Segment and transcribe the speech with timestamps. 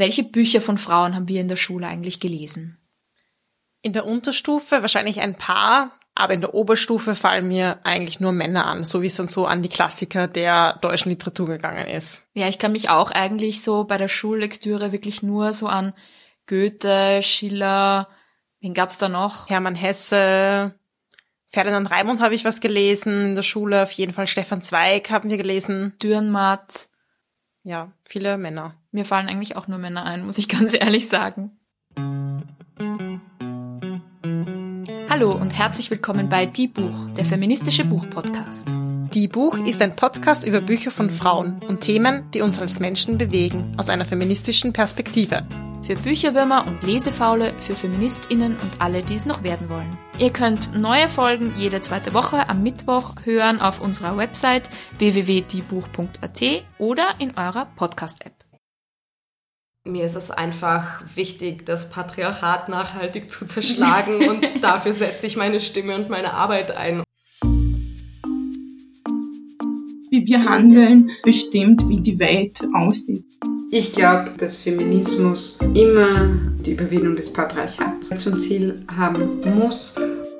[0.00, 2.78] Welche Bücher von Frauen haben wir in der Schule eigentlich gelesen?
[3.82, 8.64] In der Unterstufe wahrscheinlich ein paar, aber in der Oberstufe fallen mir eigentlich nur Männer
[8.64, 12.26] an, so wie es dann so an die Klassiker der deutschen Literatur gegangen ist.
[12.32, 15.92] Ja, ich kann mich auch eigentlich so bei der Schullektüre wirklich nur so an
[16.46, 18.08] Goethe, Schiller,
[18.60, 19.50] wen gab's da noch?
[19.50, 20.74] Hermann Hesse,
[21.48, 25.28] Ferdinand Raimund habe ich was gelesen in der Schule, auf jeden Fall Stefan Zweig haben
[25.28, 25.92] wir gelesen.
[26.02, 26.88] Dürrenmatt.
[27.62, 28.74] Ja, viele Männer.
[28.90, 31.52] Mir fallen eigentlich auch nur Männer ein, muss ich ganz ehrlich sagen.
[35.10, 38.74] Hallo und herzlich willkommen bei Die Buch, der feministische Buchpodcast.
[39.14, 43.18] Die Buch ist ein Podcast über Bücher von Frauen und Themen, die uns als Menschen
[43.18, 45.40] bewegen, aus einer feministischen Perspektive.
[45.82, 49.98] Für Bücherwürmer und Lesefaule, für FeministInnen und alle, die es noch werden wollen.
[50.20, 56.42] Ihr könnt neue Folgen jede zweite Woche am Mittwoch hören auf unserer Website www.diebuch.at
[56.78, 58.34] oder in eurer Podcast-App.
[59.84, 65.58] Mir ist es einfach wichtig, das Patriarchat nachhaltig zu zerschlagen und dafür setze ich meine
[65.58, 67.02] Stimme und meine Arbeit ein.
[70.10, 73.24] Wie wir handeln, bestimmt, wie die Welt aussieht.
[73.70, 79.94] Ich glaube, dass Feminismus immer die Überwindung des Patriarchats zum Ziel haben muss.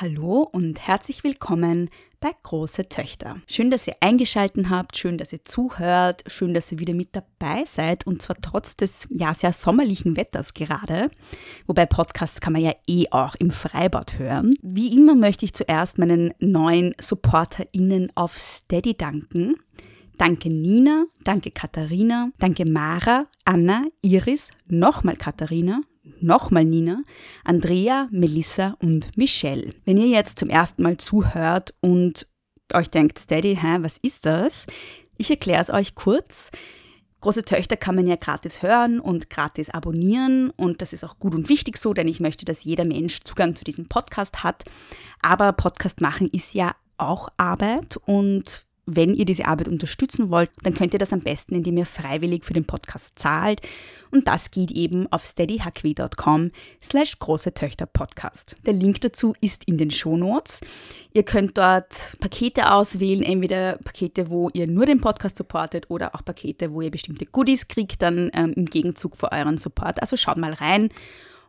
[0.00, 3.36] Hallo und herzlich willkommen bei Große Töchter.
[3.46, 7.64] Schön, dass ihr eingeschaltet habt, schön, dass ihr zuhört, schön, dass ihr wieder mit dabei
[7.64, 11.12] seid und zwar trotz des ja sehr sommerlichen Wetters gerade.
[11.68, 14.56] Wobei Podcasts kann man ja eh auch im Freibad hören.
[14.62, 19.54] Wie immer möchte ich zuerst meinen neuen SupporterInnen auf Steady danken.
[20.18, 25.82] Danke Nina, danke Katharina, danke Mara, Anna, Iris, nochmal Katharina,
[26.20, 27.02] nochmal Nina,
[27.44, 29.70] Andrea, Melissa und Michelle.
[29.84, 32.26] Wenn ihr jetzt zum ersten Mal zuhört und
[32.72, 34.66] euch denkt, Steady, hä, was ist das?
[35.16, 36.50] Ich erkläre es euch kurz.
[37.20, 41.34] Große Töchter kann man ja gratis hören und gratis abonnieren und das ist auch gut
[41.34, 44.64] und wichtig so, denn ich möchte, dass jeder Mensch Zugang zu diesem Podcast hat.
[45.22, 50.74] Aber Podcast machen ist ja auch Arbeit und wenn ihr diese Arbeit unterstützen wollt, dann
[50.74, 53.60] könnt ihr das am besten, indem ihr freiwillig für den Podcast zahlt.
[54.10, 56.50] Und das geht eben auf steadyhq.com
[56.82, 58.56] slash große Töchter Podcast.
[58.66, 60.60] Der Link dazu ist in den Shownotes.
[61.12, 66.24] Ihr könnt dort Pakete auswählen, entweder Pakete, wo ihr nur den Podcast supportet oder auch
[66.24, 70.00] Pakete, wo ihr bestimmte Goodies kriegt, dann ähm, im Gegenzug für euren Support.
[70.00, 70.90] Also schaut mal rein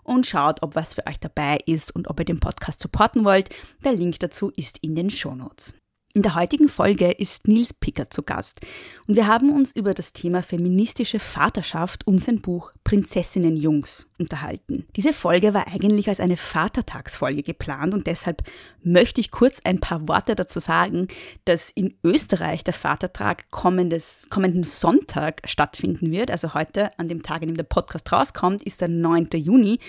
[0.04, 3.50] und schaut, ob was für euch dabei ist und ob ihr den Podcast supporten wollt.
[3.84, 5.74] Der Link dazu ist in den Shownotes.
[6.16, 8.62] In der heutigen Folge ist Nils Picker zu Gast
[9.06, 14.88] und wir haben uns über das Thema feministische Vaterschaft und sein Buch Prinzessinnen Jungs unterhalten.
[14.96, 18.44] Diese Folge war eigentlich als eine Vatertagsfolge geplant und deshalb
[18.82, 21.10] möchte ich kurz ein paar Worte dazu sagen,
[21.44, 26.32] dass in Österreich der Vatertag kommendes, kommenden Sonntag stattfinden wird.
[26.32, 29.32] Also heute, an dem Tag, an dem der Podcast rauskommt, ist der 9.
[29.34, 29.80] Juni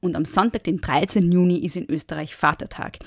[0.00, 1.32] und am Sonntag, den 13.
[1.32, 2.98] Juni, ist in Österreich Vatertag.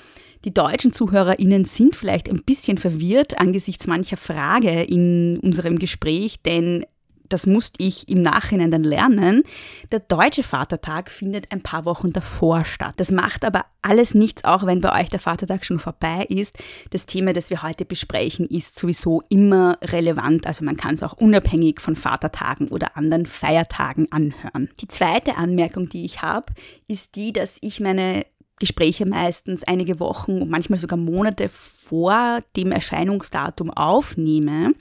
[0.44, 6.84] Die deutschen ZuhörerInnen sind vielleicht ein bisschen verwirrt angesichts mancher Frage in unserem Gespräch, denn
[7.30, 9.44] das musste ich im Nachhinein dann lernen.
[9.90, 12.94] Der deutsche Vatertag findet ein paar Wochen davor statt.
[12.98, 16.56] Das macht aber alles nichts, auch wenn bei euch der Vatertag schon vorbei ist.
[16.90, 20.46] Das Thema, das wir heute besprechen, ist sowieso immer relevant.
[20.46, 24.68] Also man kann es auch unabhängig von Vatertagen oder anderen Feiertagen anhören.
[24.80, 26.52] Die zweite Anmerkung, die ich habe,
[26.88, 28.26] ist die, dass ich meine
[28.58, 34.74] Gespräche meistens einige Wochen und manchmal sogar Monate vor dem Erscheinungsdatum aufnehme.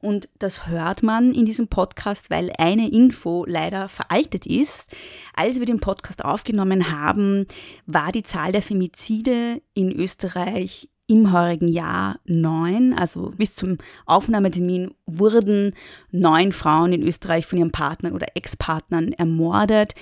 [0.00, 4.86] Und das hört man in diesem Podcast, weil eine Info leider veraltet ist.
[5.32, 7.46] Als wir den Podcast aufgenommen haben,
[7.86, 12.94] war die Zahl der Femizide in Österreich im heurigen Jahr neun.
[12.94, 15.74] Also bis zum Aufnahmetermin wurden
[16.10, 19.94] neun Frauen in Österreich von ihren Partnern oder Ex-Partnern ermordet.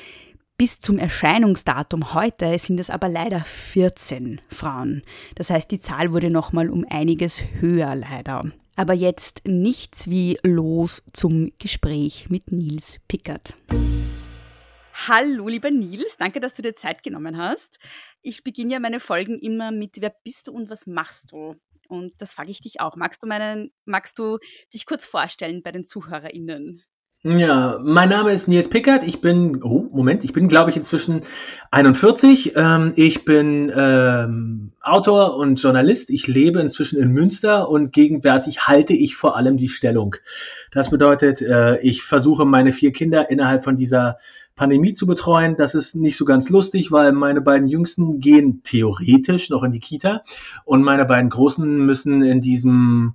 [0.60, 5.02] Bis zum Erscheinungsdatum heute sind es aber leider 14 Frauen.
[5.36, 8.44] Das heißt, die Zahl wurde nochmal um einiges höher leider.
[8.76, 13.54] Aber jetzt nichts wie los zum Gespräch mit Nils Pickert.
[15.08, 17.78] Hallo, lieber Nils, danke, dass du dir Zeit genommen hast.
[18.20, 21.56] Ich beginne ja meine Folgen immer mit Wer bist du und was machst du?
[21.88, 22.96] Und das frage ich dich auch.
[22.96, 24.36] Magst du, meinen, magst du
[24.74, 26.82] dich kurz vorstellen bei den ZuhörerInnen?
[27.22, 29.06] Ja, mein Name ist Nils Pickert.
[29.06, 31.20] Ich bin, oh, Moment, ich bin, glaube ich, inzwischen
[31.70, 32.55] 41.
[32.56, 36.08] Ähm, ich bin ähm, Autor und Journalist.
[36.08, 40.17] Ich lebe inzwischen in Münster und gegenwärtig halte ich vor allem die Stellung.
[40.72, 44.16] Das bedeutet, äh, ich versuche meine vier Kinder innerhalb von dieser
[44.56, 45.56] Pandemie zu betreuen.
[45.58, 49.81] Das ist nicht so ganz lustig, weil meine beiden Jüngsten gehen theoretisch noch in die
[49.81, 50.25] Kita
[50.64, 53.14] und meine beiden Großen müssen in diesem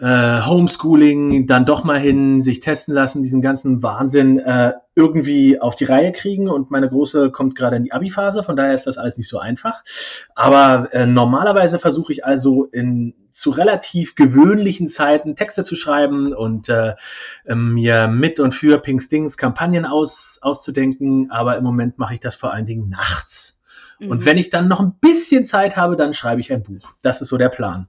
[0.00, 5.76] äh, Homeschooling dann doch mal hin, sich testen lassen, diesen ganzen Wahnsinn äh, irgendwie auf
[5.76, 6.48] die Reihe kriegen.
[6.48, 9.38] Und meine Große kommt gerade in die Abi-Phase, von daher ist das alles nicht so
[9.38, 9.82] einfach.
[10.34, 16.68] Aber äh, normalerweise versuche ich also in zu relativ gewöhnlichen Zeiten Texte zu schreiben und
[16.68, 16.94] äh,
[17.46, 21.30] ähm, mir mit und für Pink Stings Kampagnen aus, auszudenken.
[21.30, 23.60] Aber im Moment mache ich das vor allen Dingen nachts.
[23.98, 24.10] Mhm.
[24.10, 26.92] Und wenn ich dann noch ein bisschen Zeit habe, dann schreibe ich ein Buch.
[27.02, 27.88] Das ist so der Plan.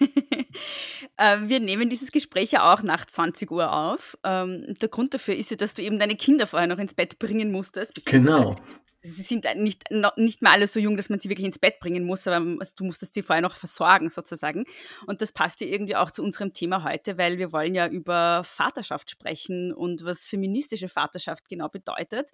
[1.18, 4.16] Ähm, wir nehmen dieses Gespräch ja auch nach 20 Uhr auf.
[4.24, 7.18] Ähm, der Grund dafür ist ja, dass du eben deine Kinder vorher noch ins Bett
[7.18, 8.04] bringen musstest.
[8.06, 8.56] Genau.
[9.04, 12.04] Sie sind nicht, nicht mehr alle so jung, dass man sie wirklich ins Bett bringen
[12.04, 14.64] muss, aber also du musstest sie vorher noch versorgen sozusagen.
[15.06, 18.44] Und das passt ja irgendwie auch zu unserem Thema heute, weil wir wollen ja über
[18.44, 22.30] Vaterschaft sprechen und was feministische Vaterschaft genau bedeutet.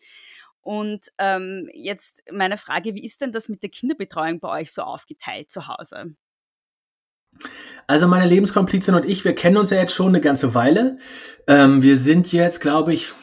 [0.61, 4.83] Und ähm, jetzt meine Frage, wie ist denn das mit der Kinderbetreuung bei euch so
[4.83, 6.15] aufgeteilt zu Hause?
[7.87, 10.99] Also meine Lebenskomplizin und ich, wir kennen uns ja jetzt schon eine ganze Weile.
[11.47, 13.15] Ähm, wir sind jetzt, glaube ich,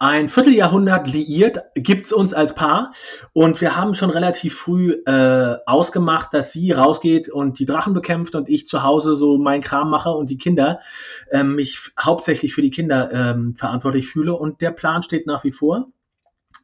[0.00, 2.92] ein Vierteljahrhundert liiert, gibt's uns als Paar.
[3.32, 8.34] Und wir haben schon relativ früh äh, ausgemacht, dass sie rausgeht und die Drachen bekämpft
[8.34, 10.80] und ich zu Hause so mein Kram mache und die Kinder,
[11.30, 14.34] ähm, mich hauptsächlich für die Kinder ähm, verantwortlich fühle.
[14.34, 15.88] Und der Plan steht nach wie vor.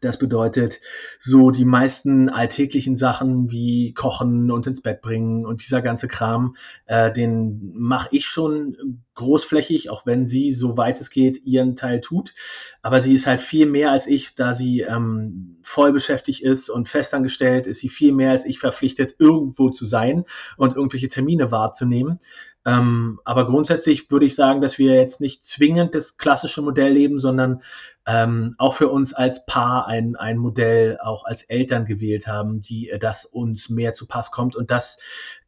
[0.04, 0.80] Das bedeutet,
[1.18, 6.56] so die meisten alltäglichen Sachen wie Kochen und ins Bett bringen und dieser ganze Kram,
[6.84, 12.00] äh, den mache ich schon großflächig, auch wenn sie, so weit es geht, ihren Teil
[12.00, 12.34] tut.
[12.82, 16.88] Aber sie ist halt viel mehr als ich, da sie ähm, voll beschäftigt ist und
[16.88, 20.24] festangestellt, ist sie viel mehr als ich verpflichtet, irgendwo zu sein
[20.56, 22.20] und irgendwelche Termine wahrzunehmen.
[22.66, 27.18] Ähm, aber grundsätzlich würde ich sagen, dass wir jetzt nicht zwingend das klassische Modell leben,
[27.18, 27.62] sondern
[28.06, 32.88] ähm, auch für uns als Paar ein, ein Modell auch als Eltern gewählt haben, die
[32.88, 34.98] äh, das uns mehr zu Pass kommt und das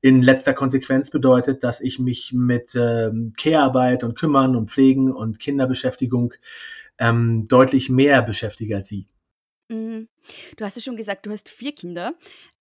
[0.01, 5.39] in letzter Konsequenz bedeutet, dass ich mich mit ähm, Care-Arbeit und Kümmern und Pflegen und
[5.39, 6.35] Kinderbeschäftigung
[6.99, 9.07] ähm, deutlich mehr beschäftige als sie.
[9.69, 10.09] Mhm.
[10.57, 12.13] Du hast ja schon gesagt, du hast vier Kinder.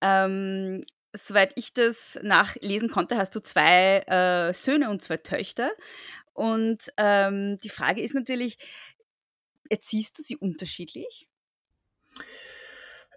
[0.02, 0.84] Ähm,
[1.16, 5.72] soweit ich das nachlesen konnte, hast du zwei äh, Söhne und zwei Töchter.
[6.34, 8.58] Und ähm, die Frage ist natürlich,
[9.70, 11.28] erziehst du sie unterschiedlich?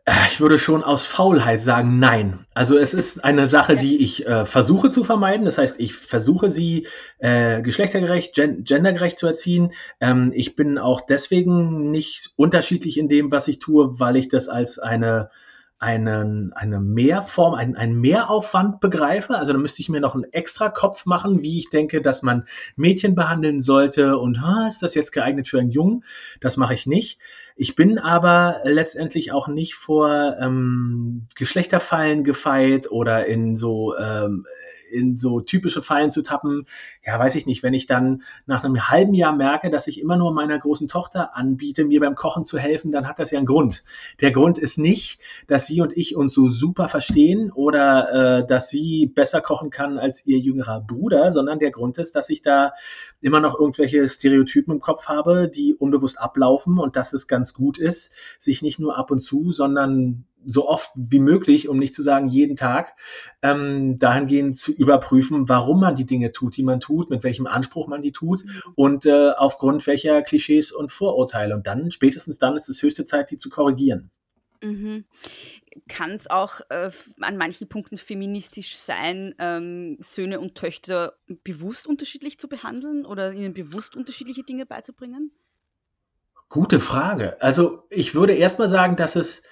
[0.08, 2.46] Äh, ich würde schon aus Faulheit sagen, nein.
[2.54, 5.44] Also es ist eine Sache, die ich äh, versuche zu vermeiden.
[5.44, 6.86] Das heißt, ich versuche sie
[7.18, 9.72] äh, geschlechtergerecht, gen gendergerecht zu erziehen.
[10.00, 14.48] Ähm, ich bin auch deswegen nicht unterschiedlich in dem, was ich tue, weil ich das
[14.48, 15.30] als eine
[15.78, 19.36] einen, eine Mehrform, einen, einen Mehraufwand begreife.
[19.36, 22.44] Also da müsste ich mir noch einen extra Kopf machen, wie ich denke, dass man
[22.76, 26.04] Mädchen behandeln sollte und ha, ist das jetzt geeignet für einen Jungen?
[26.40, 27.20] Das mache ich nicht.
[27.54, 34.46] Ich bin aber letztendlich auch nicht vor ähm, Geschlechterfallen gefeit oder in so ähm,
[34.90, 36.66] in so typische Fallen zu tappen.
[37.04, 40.16] Ja, weiß ich nicht, wenn ich dann nach einem halben Jahr merke, dass ich immer
[40.16, 43.46] nur meiner großen Tochter anbiete, mir beim Kochen zu helfen, dann hat das ja einen
[43.46, 43.84] Grund.
[44.20, 48.68] Der Grund ist nicht, dass sie und ich uns so super verstehen oder äh, dass
[48.68, 52.72] sie besser kochen kann als ihr jüngerer Bruder, sondern der Grund ist, dass ich da
[53.20, 57.78] immer noch irgendwelche Stereotypen im Kopf habe, die unbewusst ablaufen und dass es ganz gut
[57.78, 62.02] ist, sich nicht nur ab und zu, sondern so oft wie möglich, um nicht zu
[62.02, 62.94] sagen jeden Tag,
[63.42, 67.86] ähm, dahingehend zu überprüfen, warum man die Dinge tut, die man tut, mit welchem Anspruch
[67.88, 68.62] man die tut mhm.
[68.74, 71.54] und äh, aufgrund welcher Klischees und Vorurteile.
[71.54, 74.10] Und dann, spätestens dann, ist es höchste Zeit, die zu korrigieren.
[74.62, 75.04] Mhm.
[75.88, 76.90] Kann es auch äh,
[77.20, 81.14] an manchen Punkten feministisch sein, ähm, Söhne und Töchter
[81.44, 85.30] bewusst unterschiedlich zu behandeln oder ihnen bewusst unterschiedliche Dinge beizubringen?
[86.48, 87.40] Gute Frage.
[87.42, 89.42] Also ich würde erstmal sagen, dass es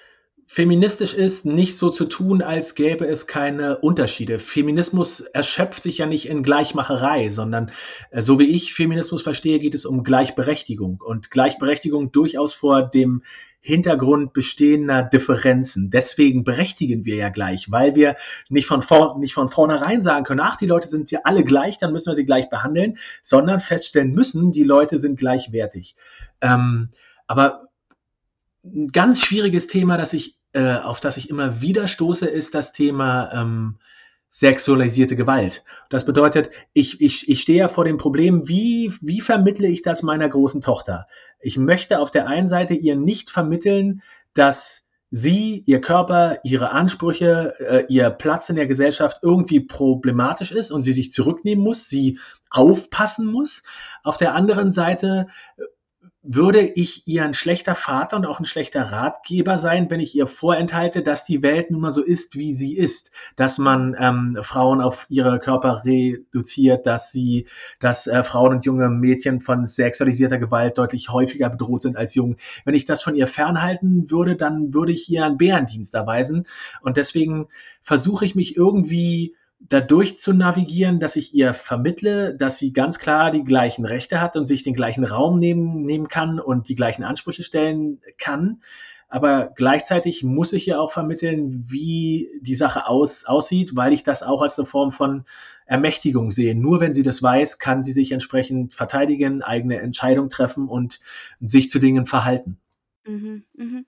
[0.47, 4.39] feministisch ist, nicht so zu tun, als gäbe es keine Unterschiede.
[4.39, 7.71] Feminismus erschöpft sich ja nicht in Gleichmacherei, sondern
[8.11, 13.23] äh, so wie ich Feminismus verstehe, geht es um Gleichberechtigung und Gleichberechtigung durchaus vor dem
[13.59, 15.89] Hintergrund bestehender Differenzen.
[15.89, 18.15] Deswegen berechtigen wir ja gleich, weil wir
[18.47, 21.77] nicht von, vor, nicht von vornherein sagen können, ach, die Leute sind ja alle gleich,
[21.77, 25.95] dann müssen wir sie gleich behandeln, sondern feststellen müssen, die Leute sind gleichwertig.
[26.39, 26.89] Ähm,
[27.27, 27.67] aber
[28.63, 32.73] ein ganz schwieriges Thema, das ich, äh, auf das ich immer wieder stoße, ist das
[32.73, 33.77] Thema ähm,
[34.29, 35.63] sexualisierte Gewalt.
[35.89, 40.03] Das bedeutet, ich, ich, ich stehe ja vor dem Problem, wie, wie vermittle ich das
[40.03, 41.05] meiner großen Tochter?
[41.39, 44.01] Ich möchte auf der einen Seite ihr nicht vermitteln,
[44.33, 50.71] dass sie, ihr Körper, ihre Ansprüche, äh, ihr Platz in der Gesellschaft irgendwie problematisch ist
[50.71, 53.63] und sie sich zurücknehmen muss, sie aufpassen muss.
[54.03, 55.27] Auf der anderen Seite
[56.29, 60.27] würde ich ihr ein schlechter Vater und auch ein schlechter Ratgeber sein, wenn ich ihr
[60.27, 64.81] vorenthalte, dass die Welt nun mal so ist, wie sie ist, dass man ähm, Frauen
[64.81, 67.47] auf ihre Körper reduziert, dass sie,
[67.79, 72.35] dass äh, Frauen und junge Mädchen von sexualisierter Gewalt deutlich häufiger bedroht sind als Jungen.
[72.65, 76.45] Wenn ich das von ihr fernhalten würde, dann würde ich ihr einen Bärendienst erweisen
[76.81, 77.47] und deswegen
[77.81, 83.31] versuche ich mich irgendwie dadurch zu navigieren, dass ich ihr vermittle, dass sie ganz klar
[83.31, 87.03] die gleichen Rechte hat und sich den gleichen Raum nehmen, nehmen kann und die gleichen
[87.03, 88.61] Ansprüche stellen kann.
[89.09, 94.21] Aber gleichzeitig muss ich ihr auch vermitteln, wie die Sache aus, aussieht, weil ich das
[94.21, 95.25] auch als eine Form von
[95.65, 96.55] Ermächtigung sehe.
[96.55, 100.99] Nur wenn sie das weiß, kann sie sich entsprechend verteidigen, eigene Entscheidungen treffen und
[101.39, 102.57] sich zu Dingen verhalten.
[103.05, 103.83] Mhm, mh.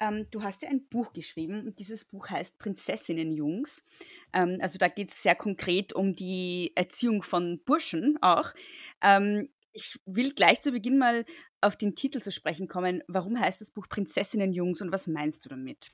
[0.00, 3.84] Ähm, du hast ja ein Buch geschrieben und dieses Buch heißt Prinzessinnenjungs.
[4.32, 8.52] Ähm, also da geht es sehr konkret um die Erziehung von Burschen auch.
[9.02, 11.24] Ähm, ich will gleich zu Beginn mal
[11.60, 13.02] auf den Titel zu sprechen kommen.
[13.08, 15.90] Warum heißt das Buch Prinzessinnenjungs und was meinst du damit?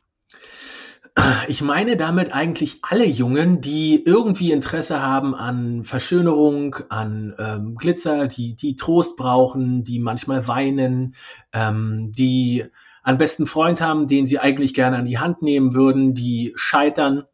[1.49, 8.27] Ich meine damit eigentlich alle Jungen, die irgendwie Interesse haben an Verschönerung, an ähm, Glitzer,
[8.27, 11.15] die, die Trost brauchen, die manchmal weinen,
[11.53, 12.65] ähm, die
[13.05, 17.25] einen besten Freund haben, den sie eigentlich gerne an die Hand nehmen würden, die scheitern.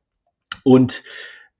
[0.64, 1.02] Und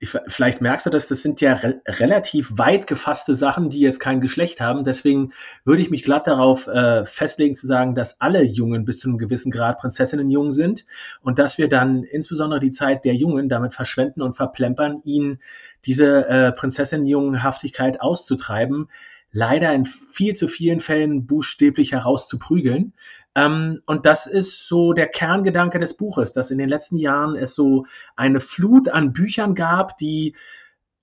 [0.03, 3.99] ich, vielleicht merkst du das, das sind ja re relativ weit gefasste Sachen, die jetzt
[3.99, 4.83] kein Geschlecht haben.
[4.83, 5.31] Deswegen
[5.63, 9.19] würde ich mich glatt darauf äh, festlegen zu sagen, dass alle Jungen bis zu einem
[9.19, 10.85] gewissen Grad Prinzessinnenjungen sind
[11.21, 15.39] und dass wir dann insbesondere die Zeit der Jungen damit verschwenden und verplempern, ihnen
[15.85, 18.89] diese äh, Prinzessinnenjungenhaftigkeit auszutreiben,
[19.31, 22.93] leider in viel zu vielen Fällen buchstäblich herauszuprügeln.
[23.35, 27.55] Ähm, und das ist so der Kerngedanke des Buches, dass in den letzten Jahren es
[27.55, 27.85] so
[28.15, 30.35] eine Flut an Büchern gab, die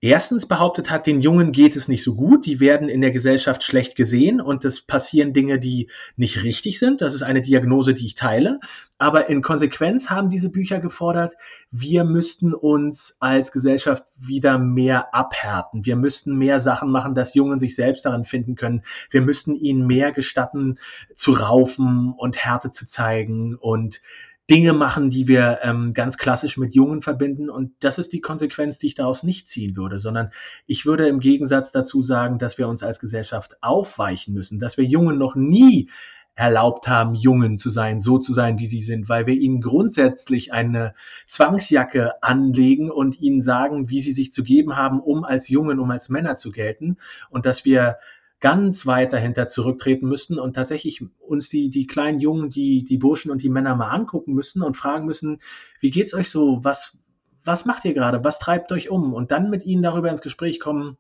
[0.00, 3.64] erstens behauptet hat, den Jungen geht es nicht so gut, die werden in der Gesellschaft
[3.64, 7.00] schlecht gesehen und es passieren Dinge, die nicht richtig sind.
[7.00, 8.61] Das ist eine Diagnose, die ich teile.
[8.99, 11.35] Aber in Konsequenz haben diese Bücher gefordert,
[11.71, 15.85] wir müssten uns als Gesellschaft wieder mehr abhärten.
[15.85, 18.83] Wir müssten mehr Sachen machen, dass Jungen sich selbst darin finden können.
[19.11, 20.78] Wir müssten ihnen mehr gestatten,
[21.14, 24.00] zu raufen und Härte zu zeigen und
[24.50, 27.50] Dinge machen, die wir ähm, ganz klassisch mit Jungen verbinden.
[27.50, 30.31] Und das ist die Konsequenz, die ich daraus nicht ziehen würde, sondern
[30.67, 34.85] ich würde im Gegensatz dazu sagen, dass wir uns als Gesellschaft aufweichen müssen, dass wir
[34.85, 35.90] Jungen noch nie
[36.38, 40.52] erlaubt haben, Jungen zu sein, so zu sein, wie sie sind, weil wir ihnen grundsätzlich
[40.52, 40.95] eine
[41.26, 45.90] Zwangsjacke anlegen und ihnen sagen, wie sie sich zu geben haben, um als Jungen, um
[45.90, 46.97] als Männer zu gelten
[47.28, 47.97] und dass wir
[48.40, 53.30] ganz weit dahinter zurücktreten müssten und tatsächlich uns die, die kleinen Jungen, die, die Burschen
[53.30, 55.40] und die Männer mal angucken müssen und fragen müssen,
[55.80, 56.62] wie geht's euch so?
[56.62, 56.97] Was,
[57.45, 58.23] was macht ihr gerade?
[58.23, 59.12] Was treibt euch um?
[59.12, 60.97] Und dann mit ihnen darüber ins Gespräch kommen,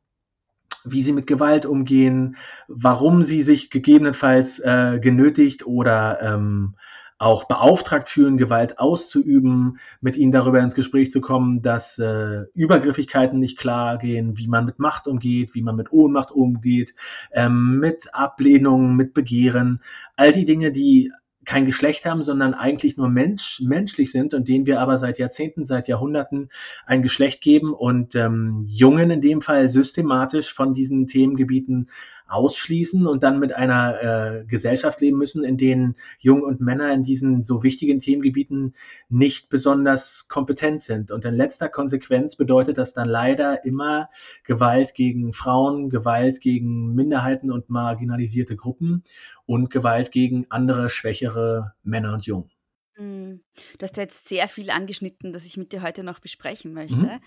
[0.84, 6.76] wie sie mit Gewalt umgehen, warum sie sich gegebenenfalls äh, genötigt oder ähm,
[7.18, 13.40] auch beauftragt fühlen, Gewalt auszuüben, mit ihnen darüber ins Gespräch zu kommen, dass äh, Übergriffigkeiten
[13.40, 16.94] nicht klar gehen, wie man mit Macht umgeht, wie man mit Ohnmacht umgeht,
[17.32, 19.82] ähm, mit Ablehnung, mit Begehren,
[20.16, 21.10] all die Dinge, die
[21.48, 25.64] kein Geschlecht haben, sondern eigentlich nur Mensch, menschlich sind und denen wir aber seit Jahrzehnten,
[25.64, 26.50] seit Jahrhunderten
[26.84, 31.88] ein Geschlecht geben und ähm, Jungen in dem Fall systematisch von diesen Themengebieten
[32.28, 37.02] ausschließen und dann mit einer äh, Gesellschaft leben müssen, in denen Jungen und Männer in
[37.02, 38.74] diesen so wichtigen Themengebieten
[39.08, 41.10] nicht besonders kompetent sind.
[41.10, 44.10] Und in letzter Konsequenz bedeutet das dann leider immer
[44.44, 49.02] Gewalt gegen Frauen, Gewalt gegen Minderheiten und marginalisierte Gruppen
[49.46, 52.50] und Gewalt gegen andere schwächere Männer und Jungen.
[52.98, 53.42] Mhm.
[53.78, 56.96] Du hast ja jetzt sehr viel angeschnitten, das ich mit dir heute noch besprechen möchte.
[56.96, 57.20] Mhm.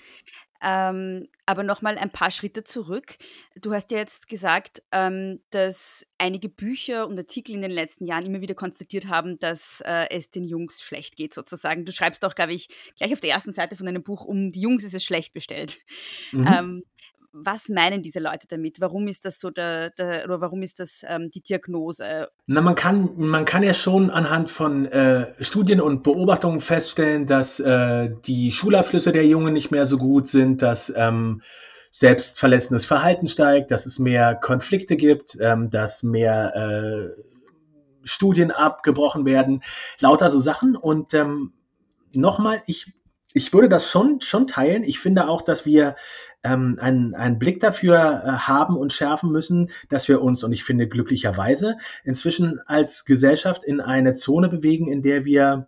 [0.64, 3.18] Ähm, aber nochmal ein paar Schritte zurück.
[3.56, 8.26] Du hast ja jetzt gesagt, ähm, dass einige Bücher und Artikel in den letzten Jahren
[8.26, 11.86] immer wieder konstatiert haben, dass äh, es den Jungs schlecht geht, sozusagen.
[11.86, 14.62] Du schreibst auch, glaube ich, gleich auf der ersten Seite von deinem Buch, um die
[14.62, 15.80] Jungs ist es schlecht bestellt.
[16.32, 16.48] Mhm.
[16.48, 16.84] Ähm,
[17.34, 18.82] was meinen diese Leute damit?
[18.82, 22.30] Warum ist das so der, der oder warum ist das ähm, die Diagnose?
[22.48, 27.60] Na, man kann, man kann ja schon anhand von äh, Studien und Beobachtungen feststellen, dass
[27.60, 31.42] äh, die Schulabschlüsse der Jungen nicht mehr so gut sind, dass ähm,
[31.92, 37.22] selbstverletzendes Verhalten steigt, dass es mehr Konflikte gibt, ähm, dass mehr äh,
[38.04, 39.64] Studien abgebrochen werden,
[40.00, 40.76] lauter so Sachen.
[40.76, 41.54] Und ähm,
[42.14, 42.94] nochmal, ich,
[43.34, 44.84] ich würde das schon, schon teilen.
[44.84, 45.96] Ich finde auch, dass wir
[46.44, 50.64] ähm, einen, einen Blick dafür äh, haben und schärfen müssen, dass wir uns, und ich
[50.64, 55.68] finde glücklicherweise, inzwischen als Gesellschaft in eine Zone bewegen, in der wir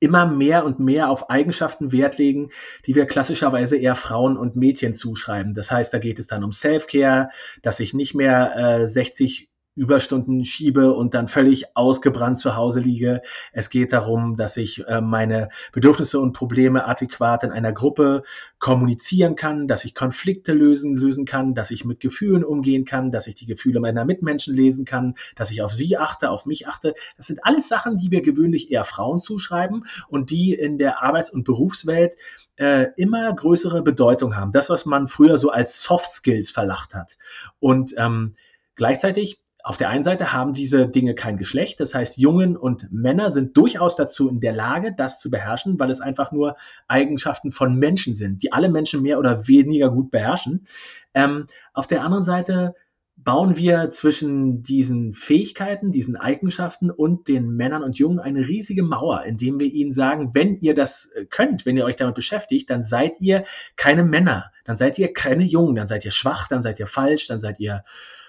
[0.00, 2.50] immer mehr und mehr auf Eigenschaften Wert legen,
[2.86, 5.54] die wir klassischerweise eher Frauen und Mädchen zuschreiben.
[5.54, 7.30] Das heißt, da geht es dann um Self-Care,
[7.62, 9.47] dass ich nicht mehr äh, 60
[9.78, 13.22] Überstunden schiebe und dann völlig ausgebrannt zu Hause liege.
[13.52, 18.24] Es geht darum, dass ich äh, meine Bedürfnisse und Probleme adäquat in einer Gruppe
[18.58, 23.26] kommunizieren kann, dass ich Konflikte lösen, lösen kann, dass ich mit Gefühlen umgehen kann, dass
[23.26, 26.94] ich die Gefühle meiner Mitmenschen lesen kann, dass ich auf sie achte, auf mich achte.
[27.16, 31.30] Das sind alles Sachen, die wir gewöhnlich eher Frauen zuschreiben und die in der Arbeits-
[31.30, 32.16] und Berufswelt
[32.56, 34.52] äh, immer größere Bedeutung haben.
[34.52, 37.16] Das, was man früher so als Soft Skills verlacht hat.
[37.60, 38.34] Und ähm,
[38.74, 43.30] gleichzeitig auf der einen Seite haben diese Dinge kein Geschlecht, das heißt, Jungen und Männer
[43.30, 47.74] sind durchaus dazu in der Lage, das zu beherrschen, weil es einfach nur Eigenschaften von
[47.76, 50.66] Menschen sind, die alle Menschen mehr oder weniger gut beherrschen.
[51.12, 52.74] Ähm, auf der anderen Seite
[53.16, 59.24] bauen wir zwischen diesen Fähigkeiten, diesen Eigenschaften und den Männern und Jungen eine riesige Mauer,
[59.24, 62.82] indem wir ihnen sagen, wenn ihr das äh, könnt, wenn ihr euch damit beschäftigt, dann
[62.82, 66.78] seid ihr keine Männer, dann seid ihr keine Jungen, dann seid ihr schwach, dann seid
[66.78, 67.82] ihr falsch, dann seid ihr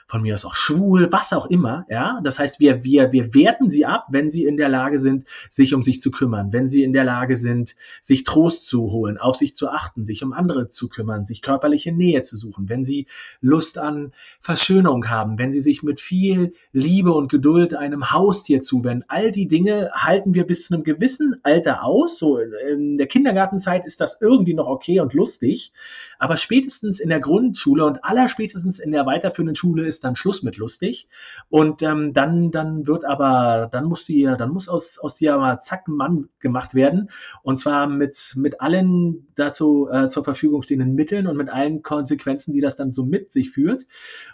[0.09, 2.19] von mir aus auch schwul, was auch immer, ja.
[2.23, 5.75] Das heißt, wir, wir, wir werten sie ab, wenn sie in der Lage sind, sich
[5.75, 9.35] um sich zu kümmern, wenn sie in der Lage sind, sich Trost zu holen, auf
[9.35, 13.05] sich zu achten, sich um andere zu kümmern, sich körperliche Nähe zu suchen, wenn sie
[13.39, 14.11] Lust an
[14.41, 19.05] Verschönerung haben, wenn sie sich mit viel Liebe und Geduld einem Haustier zuwenden.
[19.09, 22.17] All die Dinge halten wir bis zu einem gewissen Alter aus.
[22.17, 25.71] So in der Kindergartenzeit ist das irgendwie noch okay und lustig.
[26.17, 30.44] Aber spätestens in der Grundschule und allerspätestens in der weiterführenden Schule ist ist dann Schluss
[30.44, 31.08] mit lustig.
[31.50, 35.60] Und ähm, dann, dann wird aber, dann muss die, dann muss aus, aus dir mal
[35.62, 37.10] zack Mann gemacht werden.
[37.44, 42.53] Und zwar mit, mit allen dazu äh, zur Verfügung stehenden Mitteln und mit allen Konsequenzen,
[42.53, 43.86] die das dann so mit sich führt.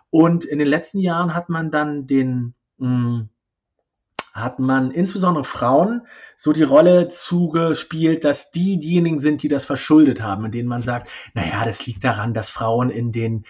[0.09, 3.29] Und in den letzten Jahren hat man dann den, mh, hm,
[4.33, 6.01] hat man insbesondere Frauen
[6.35, 10.81] so die Rolle zugespielt, dass die diejenigen sind, die das verschuldet haben, in denen man
[10.81, 13.45] sagt, naja, das liegt daran, dass Frauen in den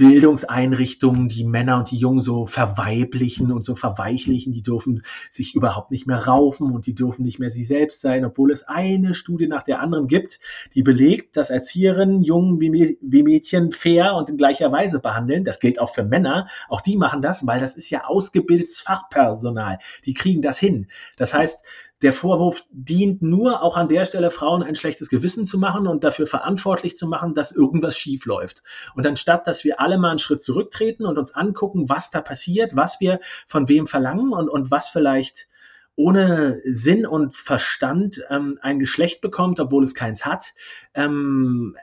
[0.00, 5.90] Bildungseinrichtungen die Männer und die Jungen so verweiblichen und so verweichlichen, die dürfen sich überhaupt
[5.90, 9.46] nicht mehr raufen und die dürfen nicht mehr sie selbst sein, obwohl es eine Studie
[9.46, 10.40] nach der anderen gibt,
[10.74, 15.44] die belegt, dass Erzieherinnen Jungen wie, Mädchen fair und in gleicher Weise behandeln.
[15.44, 16.48] Das gilt auch für Männer.
[16.70, 19.80] Auch die machen das, weil das ist ja ausgebildetes Fachpersonal.
[20.06, 20.86] Die kriegen das hin.
[21.18, 21.62] Das heißt,
[22.02, 26.02] der Vorwurf dient nur auch an der Stelle, Frauen ein schlechtes Gewissen zu machen und
[26.02, 28.62] dafür verantwortlich zu machen, dass irgendwas schief läuft.
[28.94, 32.74] Und anstatt, dass wir alle mal einen Schritt zurücktreten und uns angucken, was da passiert,
[32.74, 35.48] was wir von wem verlangen und, und was vielleicht
[35.94, 40.54] ohne Sinn und Verstand ähm, ein Geschlecht bekommt, obwohl es keins hat,
[40.94, 41.76] ähm,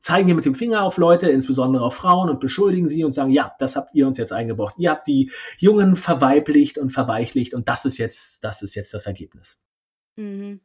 [0.00, 3.30] zeigen wir mit dem Finger auf Leute, insbesondere auf Frauen und beschuldigen sie und sagen,
[3.30, 4.74] ja, das habt ihr uns jetzt eingebracht.
[4.78, 9.06] Ihr habt die Jungen verweiblicht und verweichlicht und das ist jetzt, das ist jetzt das
[9.06, 9.60] Ergebnis.
[10.16, 10.60] Mhm.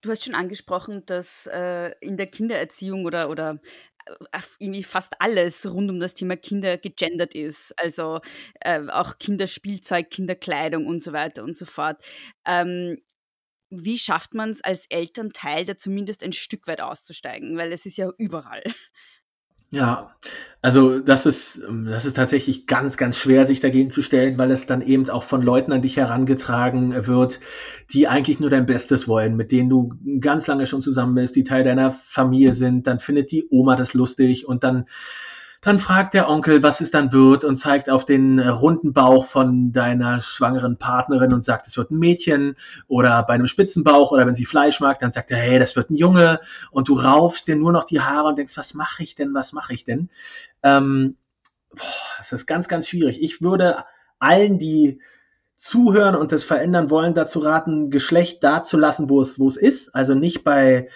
[0.00, 3.60] Du hast schon angesprochen, dass äh, in der Kindererziehung oder, oder
[4.06, 7.74] äh, irgendwie fast alles rund um das Thema Kinder gegendert ist.
[7.78, 8.20] Also
[8.60, 12.02] äh, auch Kinderspielzeug, Kinderkleidung und so weiter und so fort.
[12.46, 12.98] Ähm,
[13.70, 17.56] wie schafft man es als Elternteil, da zumindest ein Stück weit auszusteigen?
[17.56, 18.62] Weil es ist ja überall.
[19.70, 20.14] Ja,
[20.62, 24.52] also das ist, ähm, das ist tatsächlich ganz, ganz schwer, sich dagegen zu stellen, weil
[24.52, 27.40] es dann eben auch von Leuten an dich herangetragen wird,
[27.92, 31.44] die eigentlich nur dein Bestes wollen, mit denen du ganz lange schon zusammen bist, die
[31.44, 32.86] Teil deiner Familie sind.
[32.86, 34.86] Dann findet die Oma das lustig und dann
[35.66, 39.72] dann fragt der Onkel, was es dann wird und zeigt auf den runden Bauch von
[39.72, 42.54] deiner schwangeren Partnerin und sagt, es wird ein Mädchen
[42.86, 45.90] oder bei einem Spitzenbauch oder wenn sie Fleisch mag, dann sagt er, hey, das wird
[45.90, 46.38] ein Junge
[46.70, 49.52] und du raufst dir nur noch die Haare und denkst, was mache ich denn, was
[49.52, 50.08] mache ich denn?
[50.62, 51.16] Ähm,
[51.74, 51.82] boah,
[52.18, 53.20] das ist ganz, ganz schwierig.
[53.20, 53.78] Ich würde
[54.20, 55.00] allen, die
[55.56, 59.56] zuhören und das verändern wollen, dazu raten, Geschlecht da zu lassen, wo es, wo es
[59.56, 59.96] ist.
[59.96, 60.88] Also nicht bei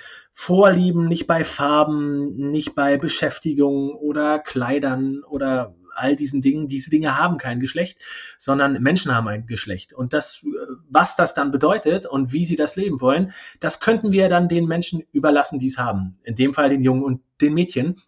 [0.42, 6.66] Vorlieben, nicht bei Farben, nicht bei Beschäftigung oder Kleidern oder all diesen Dingen.
[6.66, 7.98] Diese Dinge haben kein Geschlecht,
[8.38, 9.92] sondern Menschen haben ein Geschlecht.
[9.92, 10.42] Und das,
[10.88, 14.64] was das dann bedeutet und wie sie das leben wollen, das könnten wir dann den
[14.64, 16.18] Menschen überlassen, die es haben.
[16.22, 18.00] In dem Fall den Jungen und den Mädchen.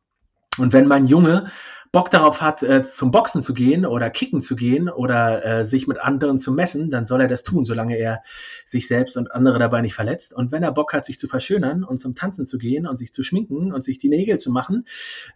[0.57, 1.51] Und wenn mein Junge
[1.93, 5.87] Bock darauf hat, äh, zum Boxen zu gehen oder Kicken zu gehen oder äh, sich
[5.87, 8.23] mit anderen zu messen, dann soll er das tun, solange er
[8.65, 10.33] sich selbst und andere dabei nicht verletzt.
[10.33, 13.13] Und wenn er Bock hat, sich zu verschönern und zum Tanzen zu gehen und sich
[13.13, 14.87] zu schminken und sich die Nägel zu machen,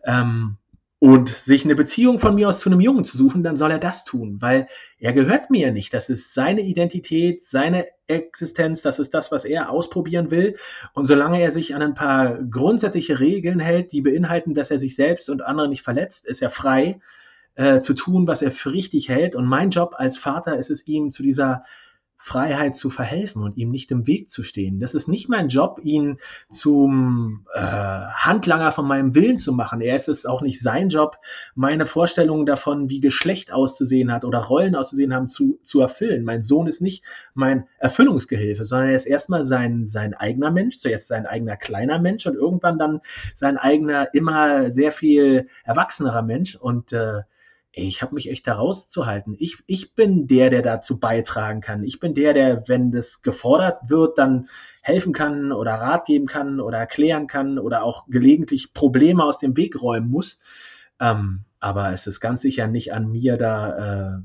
[0.03, 0.57] ähm,
[0.99, 3.79] und sich eine Beziehung von mir aus zu einem Jungen zu suchen, dann soll er
[3.79, 4.67] das tun, weil
[4.99, 5.93] er gehört mir ja nicht.
[5.93, 10.57] Das ist seine Identität, seine Existenz, das ist das, was er ausprobieren will.
[10.95, 14.97] Und solange er sich an ein paar grundsätzliche Regeln hält, die beinhalten, dass er sich
[14.97, 17.01] selbst und andere nicht verletzt, ist er frei
[17.57, 19.37] äh, zu tun, was er für richtig hält.
[19.37, 21.65] Und mein Job als Vater ist es, ihm zu dieser
[22.17, 24.81] Freiheit zu verhelfen und ihm nicht im Weg zu stehen.
[24.81, 27.61] Das ist nicht mein Job, ihn zum äh,
[28.27, 29.81] Handlanger von meinem Willen zu machen.
[29.81, 31.19] Er ist es auch nicht sein Job,
[31.55, 36.25] meine Vorstellungen davon, wie Geschlecht auszusehen hat oder Rollen auszusehen haben, zu, zu erfüllen.
[36.25, 41.09] Mein Sohn ist nicht mein Erfüllungsgehilfe, sondern er ist erstmal sein, sein eigener Mensch, zuerst
[41.09, 43.01] sein eigener kleiner Mensch und irgendwann dann
[43.35, 46.57] sein eigener, immer sehr viel erwachsenerer Mensch.
[46.57, 47.23] Und äh,
[47.79, 49.37] ich habe mich echt da rauszuhalten.
[49.39, 51.85] Ich, ich bin der, der dazu beitragen kann.
[51.85, 54.49] Ich bin der, der, wenn das gefordert wird, dann
[54.81, 59.59] helfen kann oder Rat geben kann oder erklären kann oder auch gelegentlich Probleme aus dem
[59.59, 60.41] Weg räumen muss.
[61.01, 64.23] Ähm, aber es ist ganz sicher nicht an mir, da äh,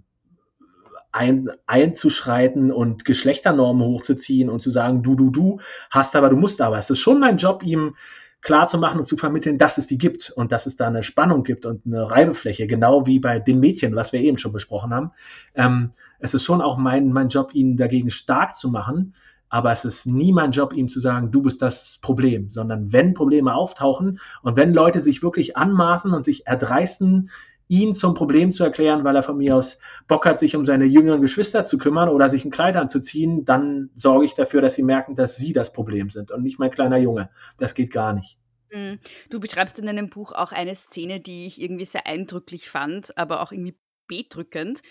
[1.11, 5.59] ein, einzuschreiten und Geschlechternormen hochzuziehen und zu sagen, du, du, du
[5.89, 6.77] hast aber, du musst aber.
[6.77, 7.95] Es ist schon mein Job, ihm
[8.41, 11.03] klar zu machen und zu vermitteln, dass es die gibt und dass es da eine
[11.03, 14.93] Spannung gibt und eine Reibefläche, genau wie bei den Mädchen, was wir eben schon besprochen
[14.93, 15.11] haben.
[15.55, 19.13] Ähm, es ist schon auch mein, mein Job, ihn dagegen stark zu machen,
[19.49, 23.13] aber es ist nie mein Job, ihm zu sagen, du bist das Problem, sondern wenn
[23.13, 27.29] Probleme auftauchen und wenn Leute sich wirklich anmaßen und sich erdreisten,
[27.71, 29.79] ihn zum Problem zu erklären, weil er von mir aus
[30.09, 33.91] Bock hat, sich um seine jüngeren Geschwister zu kümmern oder sich ein Kleid anzuziehen, dann
[33.95, 36.97] sorge ich dafür, dass sie merken, dass sie das Problem sind und nicht mein kleiner
[36.97, 37.29] Junge.
[37.57, 38.37] Das geht gar nicht.
[38.71, 38.99] Hm.
[39.29, 43.41] Du beschreibst in deinem Buch auch eine Szene, die ich irgendwie sehr eindrücklich fand, aber
[43.41, 44.81] auch irgendwie bedrückend.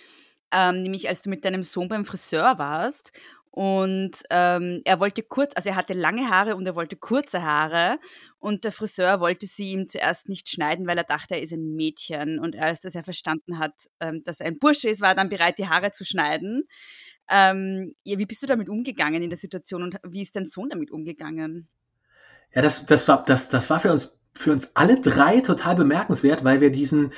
[0.51, 3.13] Ähm, nämlich als du mit deinem Sohn beim Friseur warst
[3.53, 7.99] und ähm, er wollte kurz, also er hatte lange Haare und er wollte kurze Haare.
[8.39, 11.75] Und der Friseur wollte sie ihm zuerst nicht schneiden, weil er dachte, er ist ein
[11.75, 12.39] Mädchen.
[12.39, 15.59] Und als er verstanden hat, ähm, dass er ein Bursche ist, war er dann bereit,
[15.59, 16.69] die Haare zu schneiden.
[17.29, 20.69] Ähm, ja, wie bist du damit umgegangen in der Situation und wie ist dein Sohn
[20.69, 21.69] damit umgegangen?
[22.55, 26.61] Ja, das, das, das, das war für uns, für uns alle drei total bemerkenswert, weil
[26.61, 27.13] wir diesen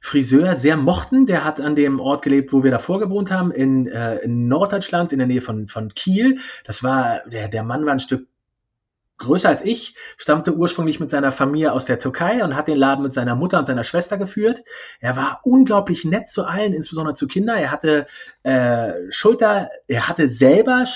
[0.00, 1.26] Friseur sehr mochten.
[1.26, 5.12] Der hat an dem Ort gelebt, wo wir davor gewohnt haben, in, äh, in Norddeutschland,
[5.12, 6.38] in der Nähe von, von Kiel.
[6.64, 8.28] Das war, der, der Mann war ein Stück
[9.18, 13.02] größer als ich, stammte ursprünglich mit seiner Familie aus der Türkei und hat den Laden
[13.02, 14.62] mit seiner Mutter und seiner Schwester geführt.
[15.00, 17.58] Er war unglaublich nett zu allen, insbesondere zu Kindern.
[17.58, 18.06] Er hatte
[18.44, 20.86] äh, Schulter, er hatte selber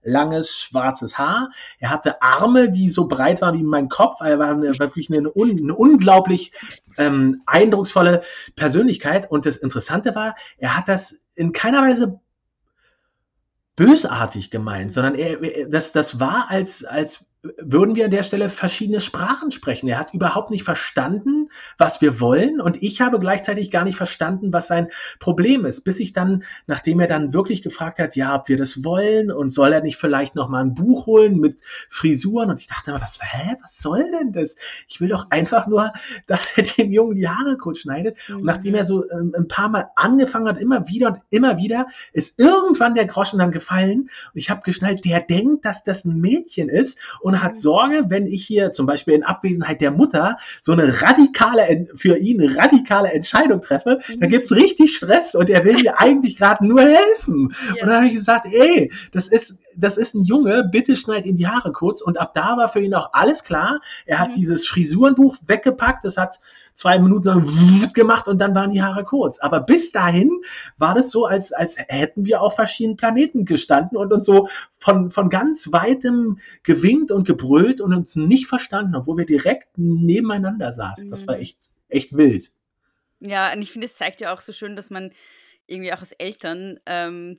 [0.00, 1.50] schulterlanges schwarzes Haar.
[1.78, 4.20] Er hatte Arme, die so breit waren wie mein Kopf.
[4.20, 6.52] Er war, eine, wirklich eine, eine unglaublich
[6.96, 8.22] ähm, eindrucksvolle
[8.56, 9.30] Persönlichkeit.
[9.30, 12.20] Und das Interessante war, er hat das in keiner Weise
[13.76, 19.00] bösartig gemeint, sondern er, das, das war als, als würden wir an der Stelle verschiedene
[19.00, 19.88] Sprachen sprechen.
[19.88, 21.48] Er hat überhaupt nicht verstanden,
[21.78, 24.88] was wir wollen und ich habe gleichzeitig gar nicht verstanden, was sein
[25.20, 28.84] Problem ist, bis ich dann, nachdem er dann wirklich gefragt hat, ja, ob wir das
[28.84, 32.66] wollen und soll er nicht vielleicht noch mal ein Buch holen mit Frisuren und ich
[32.66, 34.56] dachte immer, was, hä, was soll denn das?
[34.86, 35.94] Ich will doch einfach nur,
[36.26, 38.36] dass er dem Jungen die Haare kurz schneidet mhm.
[38.36, 41.86] und nachdem er so ähm, ein paar Mal angefangen hat, immer wieder und immer wieder,
[42.12, 46.20] ist irgendwann der Groschen dann gefallen und ich habe geschnallt, der denkt, dass das ein
[46.20, 50.38] Mädchen ist und und hat Sorge, wenn ich hier zum Beispiel in Abwesenheit der Mutter
[50.60, 54.20] so eine radikale, für ihn radikale Entscheidung treffe, mhm.
[54.20, 57.54] dann gibt's richtig Stress und er will mir eigentlich gerade nur helfen.
[57.76, 57.82] Ja.
[57.82, 61.36] Und dann habe ich gesagt, ey, das ist, das ist ein Junge, bitte schneid ihm
[61.36, 62.00] die Haare kurz.
[62.02, 63.80] Und ab da war für ihn auch alles klar.
[64.06, 64.34] Er hat mhm.
[64.34, 66.40] dieses Frisurenbuch weggepackt, das hat
[66.74, 69.38] zwei Minuten lang gemacht und dann waren die Haare kurz.
[69.38, 70.30] Aber bis dahin
[70.78, 75.10] war das so, als, als hätten wir auf verschiedenen Planeten gestanden und uns so von,
[75.10, 81.10] von ganz weitem gewinkt und gebrüllt und uns nicht verstanden, obwohl wir direkt nebeneinander saßen.
[81.10, 81.42] Das war mhm.
[81.42, 82.50] echt, echt wild.
[83.20, 85.10] Ja, und ich finde, es zeigt ja auch so schön, dass man
[85.66, 87.38] irgendwie auch als Eltern ähm,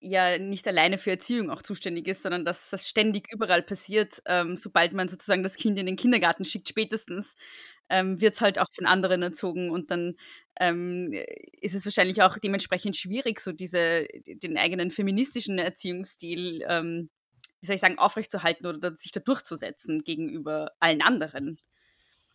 [0.00, 4.56] ja nicht alleine für Erziehung auch zuständig ist, sondern dass das ständig überall passiert, ähm,
[4.56, 7.34] sobald man sozusagen das Kind in den Kindergarten schickt, spätestens
[7.90, 10.14] ähm, wird es halt auch von anderen erzogen und dann
[10.60, 11.12] ähm,
[11.60, 17.10] ist es wahrscheinlich auch dementsprechend schwierig, so diese, den eigenen feministischen Erziehungsstil, ähm,
[17.60, 21.58] wie soll ich sagen, aufrechtzuerhalten oder sich da durchzusetzen gegenüber allen anderen.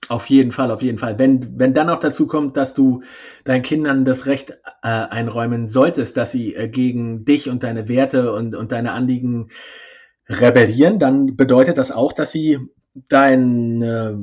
[0.10, 1.18] Auf jeden Fall, auf jeden Fall.
[1.18, 3.04] Wenn, wenn dann auch dazu kommt, dass du
[3.46, 8.34] deinen Kindern das Recht äh, einräumen solltest, dass sie äh, gegen dich und deine Werte
[8.34, 9.50] und, und deine Anliegen
[10.28, 12.60] rebellieren, dann bedeutet das auch, dass sie
[13.10, 14.16] dein, äh,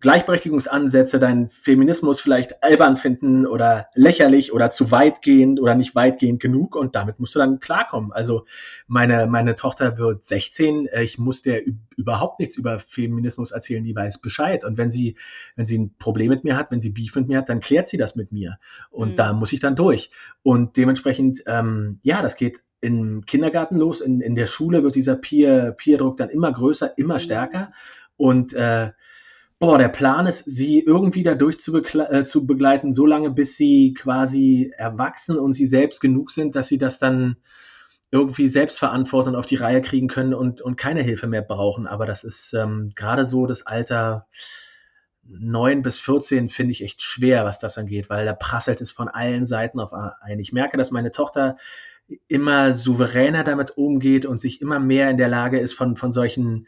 [0.00, 6.74] Gleichberechtigungsansätze, deinen Feminismus vielleicht albern finden oder lächerlich oder zu weitgehend oder nicht weitgehend genug
[6.74, 8.10] und damit musst du dann klarkommen.
[8.10, 8.46] Also
[8.86, 11.62] meine, meine Tochter wird 16, äh, ich muss der
[11.96, 14.64] überhaupt nichts über Feminismus erzählen, die weiß Bescheid.
[14.64, 15.16] Und wenn sie,
[15.56, 17.86] wenn sie ein Problem mit mir hat, wenn sie Beef mit mir hat, dann klärt
[17.86, 18.58] sie das mit mir.
[18.90, 19.16] Und mhm.
[19.16, 20.10] da muss ich dann durch.
[20.42, 25.16] Und dementsprechend, ähm, ja, das geht im Kindergarten los, in, in der Schule wird dieser
[25.16, 27.20] Peer, Peer-Druck dann immer größer, immer mhm.
[27.20, 27.72] stärker.
[28.16, 28.92] Und äh,
[29.60, 33.94] boah, der Plan ist, sie irgendwie dadurch zu, äh, zu begleiten, so lange, bis sie
[33.94, 37.36] quasi erwachsen und sie selbst genug sind, dass sie das dann
[38.10, 41.86] irgendwie selbst verantworten und auf die Reihe kriegen können und, und keine Hilfe mehr brauchen.
[41.86, 44.26] Aber das ist ähm, gerade so das Alter
[45.22, 49.08] 9 bis 14 finde ich echt schwer, was das angeht, weil da prasselt es von
[49.08, 50.40] allen Seiten auf ein.
[50.40, 51.56] Ich merke, dass meine Tochter
[52.26, 56.66] immer souveräner damit umgeht und sich immer mehr in der Lage ist, von, von solchen,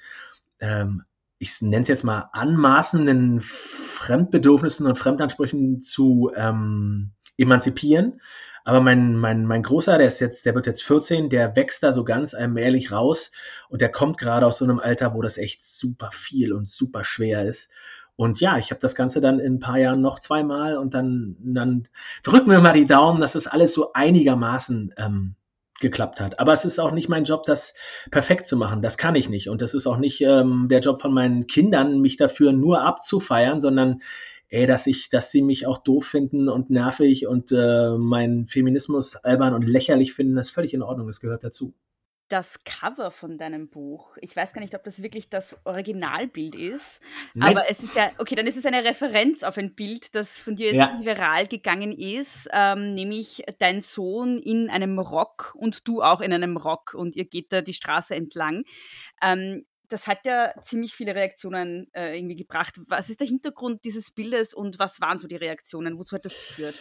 [0.60, 1.02] ähm,
[1.42, 8.20] ich nenne es jetzt mal, anmaßenden Fremdbedürfnissen und Fremdansprüchen zu ähm, emanzipieren.
[8.64, 11.92] Aber mein, mein, mein Großer, der ist jetzt, der wird jetzt 14, der wächst da
[11.92, 13.32] so ganz allmählich raus
[13.68, 17.02] und der kommt gerade aus so einem Alter, wo das echt super viel und super
[17.02, 17.70] schwer ist.
[18.14, 21.34] Und ja, ich habe das Ganze dann in ein paar Jahren noch zweimal und dann,
[21.40, 21.88] dann
[22.22, 25.34] drücken wir mal die Daumen, dass das alles so einigermaßen ähm,
[25.82, 26.40] geklappt hat.
[26.40, 27.74] Aber es ist auch nicht mein Job, das
[28.10, 28.80] perfekt zu machen.
[28.80, 29.50] Das kann ich nicht.
[29.50, 33.60] Und das ist auch nicht ähm, der Job von meinen Kindern, mich dafür nur abzufeiern,
[33.60, 34.00] sondern
[34.48, 39.16] ey, dass ich, dass sie mich auch doof finden und nervig und äh, meinen Feminismus
[39.16, 41.06] albern und lächerlich finden, das ist völlig in Ordnung.
[41.06, 41.74] Das gehört dazu
[42.32, 44.16] das Cover von deinem Buch.
[44.22, 47.00] Ich weiß gar nicht, ob das wirklich das Originalbild ist,
[47.34, 47.50] Nein.
[47.50, 50.56] aber es ist ja, okay, dann ist es eine Referenz auf ein Bild, das von
[50.56, 50.98] dir jetzt ja.
[51.02, 56.56] viral gegangen ist, ähm, nämlich dein Sohn in einem Rock und du auch in einem
[56.56, 58.64] Rock und ihr geht da die Straße entlang.
[59.22, 62.80] Ähm, das hat ja ziemlich viele Reaktionen äh, irgendwie gebracht.
[62.88, 65.98] Was ist der Hintergrund dieses Bildes und was waren so die Reaktionen?
[65.98, 66.80] Wozu hat das geführt?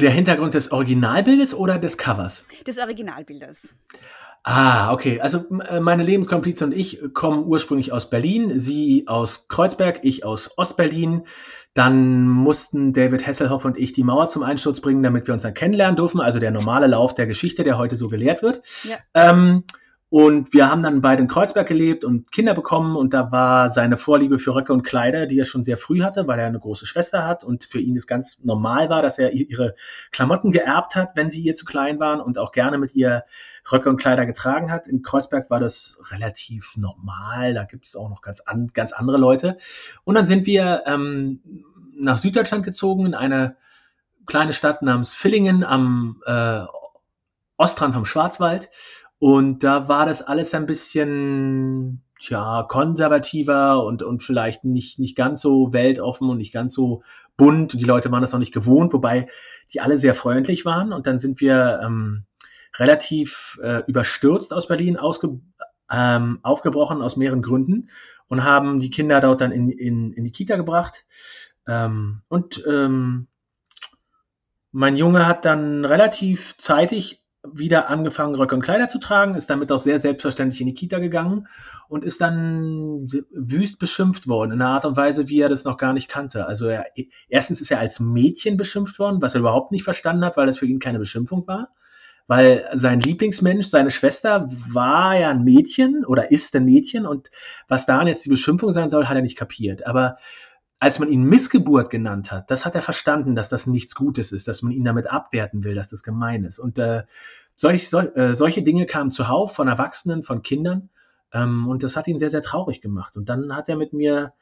[0.00, 2.46] Der Hintergrund des Originalbildes oder des Covers?
[2.66, 3.76] Des Originalbildes.
[4.44, 5.20] Ah, okay.
[5.20, 10.58] Also äh, meine Lebenskomplize und ich kommen ursprünglich aus Berlin, sie aus Kreuzberg, ich aus
[10.58, 11.26] Ostberlin.
[11.74, 15.54] Dann mussten David Hasselhoff und ich die Mauer zum Einsturz bringen, damit wir uns dann
[15.54, 16.20] kennenlernen dürfen.
[16.20, 18.62] Also der normale Lauf der Geschichte, der heute so gelehrt wird.
[18.82, 18.96] Ja.
[19.14, 19.64] Ähm,
[20.12, 23.96] und wir haben dann beide in Kreuzberg gelebt und Kinder bekommen und da war seine
[23.96, 26.84] Vorliebe für Röcke und Kleider, die er schon sehr früh hatte, weil er eine große
[26.84, 29.74] Schwester hat und für ihn es ganz normal war, dass er ihre
[30.10, 33.24] Klamotten geerbt hat, wenn sie ihr zu klein waren und auch gerne mit ihr
[33.72, 34.86] Röcke und Kleider getragen hat.
[34.86, 39.16] In Kreuzberg war das relativ normal, da gibt es auch noch ganz, an, ganz andere
[39.16, 39.56] Leute.
[40.04, 41.40] Und dann sind wir ähm,
[41.96, 43.56] nach Süddeutschland gezogen in eine
[44.26, 46.64] kleine Stadt namens Villingen am äh,
[47.56, 48.70] Ostrand vom Schwarzwald
[49.22, 55.40] und da war das alles ein bisschen, tja, konservativer und, und vielleicht nicht, nicht ganz
[55.40, 57.04] so weltoffen und nicht ganz so
[57.36, 57.72] bunt.
[57.72, 59.28] Und die Leute waren das noch nicht gewohnt, wobei
[59.72, 60.92] die alle sehr freundlich waren.
[60.92, 62.24] Und dann sind wir ähm,
[62.76, 65.38] relativ äh, überstürzt aus Berlin ausge,
[65.88, 67.90] ähm, aufgebrochen aus mehreren Gründen
[68.26, 71.06] und haben die Kinder dort dann in, in, in die Kita gebracht.
[71.68, 73.28] Ähm, und ähm,
[74.72, 79.72] mein Junge hat dann relativ zeitig wieder angefangen, Röcke und Kleider zu tragen, ist damit
[79.72, 81.48] auch sehr selbstverständlich in die Kita gegangen
[81.88, 85.76] und ist dann wüst beschimpft worden, in einer Art und Weise, wie er das noch
[85.76, 86.46] gar nicht kannte.
[86.46, 86.86] Also er,
[87.28, 90.58] erstens ist er als Mädchen beschimpft worden, was er überhaupt nicht verstanden hat, weil das
[90.58, 91.70] für ihn keine Beschimpfung war.
[92.28, 97.30] Weil sein Lieblingsmensch, seine Schwester, war ja ein Mädchen oder ist ein Mädchen und
[97.66, 99.84] was daran jetzt die Beschimpfung sein soll, hat er nicht kapiert.
[99.86, 100.16] Aber
[100.82, 104.48] als man ihn Missgeburt genannt hat, das hat er verstanden, dass das nichts Gutes ist,
[104.48, 106.58] dass man ihn damit abwerten will, dass das gemein ist.
[106.58, 107.04] Und äh,
[107.54, 110.88] solch, sol, äh, solche Dinge kamen zuhauf von Erwachsenen, von Kindern.
[111.32, 113.16] Ähm, und das hat ihn sehr, sehr traurig gemacht.
[113.16, 114.32] Und dann hat er mit mir,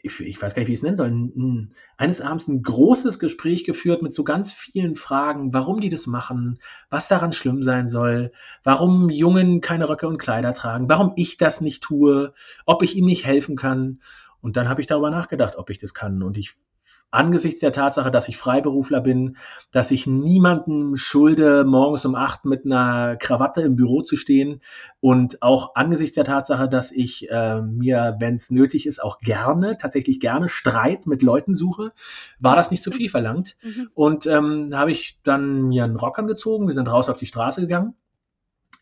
[0.00, 3.18] ich, ich weiß gar nicht, wie ich es nennen soll, ein, eines Abends ein großes
[3.18, 6.58] Gespräch geführt mit so ganz vielen Fragen, warum die das machen,
[6.88, 8.32] was daran schlimm sein soll,
[8.64, 12.32] warum Jungen keine Röcke und Kleider tragen, warum ich das nicht tue,
[12.64, 14.00] ob ich ihm nicht helfen kann.
[14.40, 16.22] Und dann habe ich darüber nachgedacht, ob ich das kann.
[16.22, 16.54] Und ich
[17.10, 19.36] angesichts der Tatsache, dass ich Freiberufler bin,
[19.70, 24.60] dass ich niemandem schulde, morgens um acht mit einer Krawatte im Büro zu stehen
[25.00, 29.76] und auch angesichts der Tatsache, dass ich äh, mir, wenn es nötig ist, auch gerne,
[29.76, 31.92] tatsächlich gerne Streit mit Leuten suche,
[32.38, 33.56] war das nicht zu viel verlangt.
[33.62, 33.90] Mhm.
[33.94, 37.62] Und ähm, habe ich dann mir einen Rock angezogen, wir sind raus auf die Straße
[37.62, 37.94] gegangen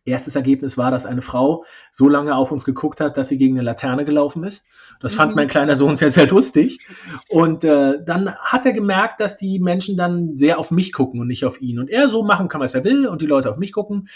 [0.06, 3.54] Erstes Ergebnis war, dass eine Frau so lange auf uns geguckt hat, dass sie gegen
[3.54, 4.64] eine Laterne gelaufen ist.
[5.00, 5.36] Das fand mhm.
[5.36, 6.80] mein kleiner Sohn sehr, sehr lustig.
[7.28, 11.28] Und äh, dann hat er gemerkt, dass die Menschen dann sehr auf mich gucken und
[11.28, 11.78] nicht auf ihn.
[11.78, 14.08] Und er so machen kann, was er will und die Leute auf mich gucken.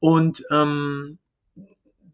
[0.00, 1.18] Und ähm,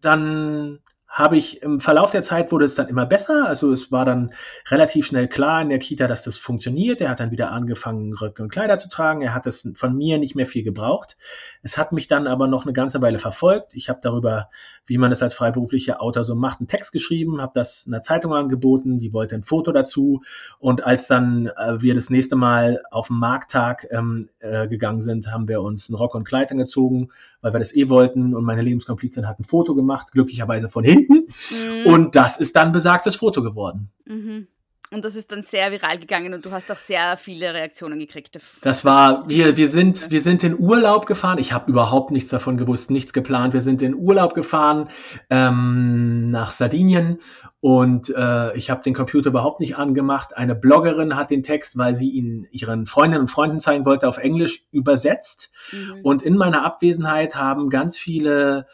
[0.01, 0.81] dann
[1.13, 3.47] habe ich im Verlauf der Zeit wurde es dann immer besser.
[3.47, 4.33] Also es war dann
[4.71, 7.03] relativ schnell klar in der Kita, dass das funktioniert.
[7.03, 9.21] Er hat dann wieder angefangen, Röcke und Kleider zu tragen.
[9.21, 11.19] Er hat es von mir nicht mehr viel gebraucht.
[11.63, 13.75] Es hat mich dann aber noch eine ganze Weile verfolgt.
[13.75, 14.49] Ich habe darüber,
[14.87, 18.33] wie man es als freiberuflicher Autor so macht, einen Text geschrieben, habe das einer Zeitung
[18.33, 20.23] angeboten, die wollte ein Foto dazu.
[20.61, 25.31] Und als dann äh, wir das nächste Mal auf den Markttag ähm, äh, gegangen sind,
[25.31, 27.11] haben wir uns einen Rock und Kleid angezogen,
[27.43, 28.35] weil wir das eh wollten.
[28.35, 31.27] Und meine Lebenskomplizin hat ein Foto gemacht, glücklicherweise von hinten.
[31.51, 31.87] Mhm.
[31.87, 33.91] Und das ist dann besagtes Foto geworden.
[34.07, 34.47] Mhm.
[34.93, 38.39] Und das ist dann sehr viral gegangen und du hast auch sehr viele Reaktionen gekriegt.
[38.61, 41.39] Das war, wir, wir, sind, wir sind in Urlaub gefahren.
[41.39, 43.55] Ich habe überhaupt nichts davon gewusst, nichts geplant.
[43.55, 44.91] Wir sind in Urlaub gefahren
[45.31, 47.21] ähm, nach Sardinien
[47.61, 50.37] und äh, ich habe den Computer überhaupt nicht angemacht.
[50.37, 54.19] Eine Bloggerin hat den Text, weil sie ihn ihren Freundinnen und Freunden zeigen wollte, auf
[54.19, 55.53] Englisch übersetzt.
[55.73, 56.01] Mhm.
[56.03, 58.67] Und in meiner Abwesenheit haben ganz viele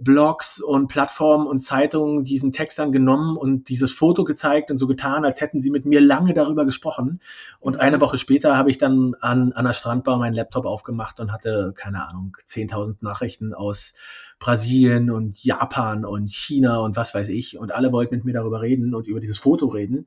[0.00, 4.86] Blogs und Plattformen und Zeitungen diesen Text dann genommen und dieses Foto gezeigt und so
[4.86, 7.20] getan, als hätten sie mit mir lange darüber gesprochen.
[7.60, 7.80] Und mhm.
[7.80, 11.72] eine Woche später habe ich dann an, an der Strandbar meinen Laptop aufgemacht und hatte,
[11.76, 13.94] keine Ahnung, 10.000 Nachrichten aus
[14.38, 17.58] Brasilien und Japan und China und was weiß ich.
[17.58, 20.06] Und alle wollten mit mir darüber reden und über dieses Foto reden.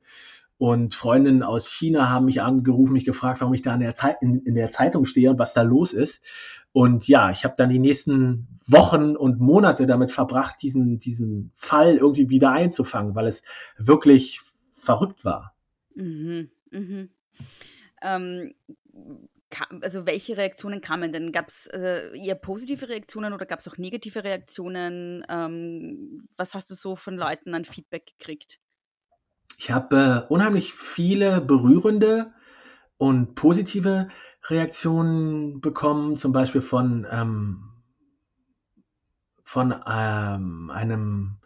[0.62, 4.18] Und Freundinnen aus China haben mich angerufen, mich gefragt, warum ich da in der, Zeit,
[4.20, 6.24] in, in der Zeitung stehe und was da los ist.
[6.72, 11.96] Und ja, ich habe dann die nächsten Wochen und Monate damit verbracht, diesen, diesen Fall
[11.96, 13.42] irgendwie wieder einzufangen, weil es
[13.76, 14.40] wirklich
[14.74, 15.54] verrückt war.
[15.94, 17.10] Mhm, mhm.
[18.02, 18.54] Ähm,
[19.82, 21.30] also welche Reaktionen kamen denn?
[21.30, 25.24] Gab es äh, eher positive Reaktionen oder gab es auch negative Reaktionen?
[25.28, 28.58] Ähm, was hast du so von Leuten an Feedback gekriegt?
[29.58, 32.32] Ich habe äh, unheimlich viele berührende
[32.96, 34.08] und positive
[34.48, 37.62] Reaktionen bekommen, zum Beispiel von, ähm,
[39.44, 41.36] von ähm, einem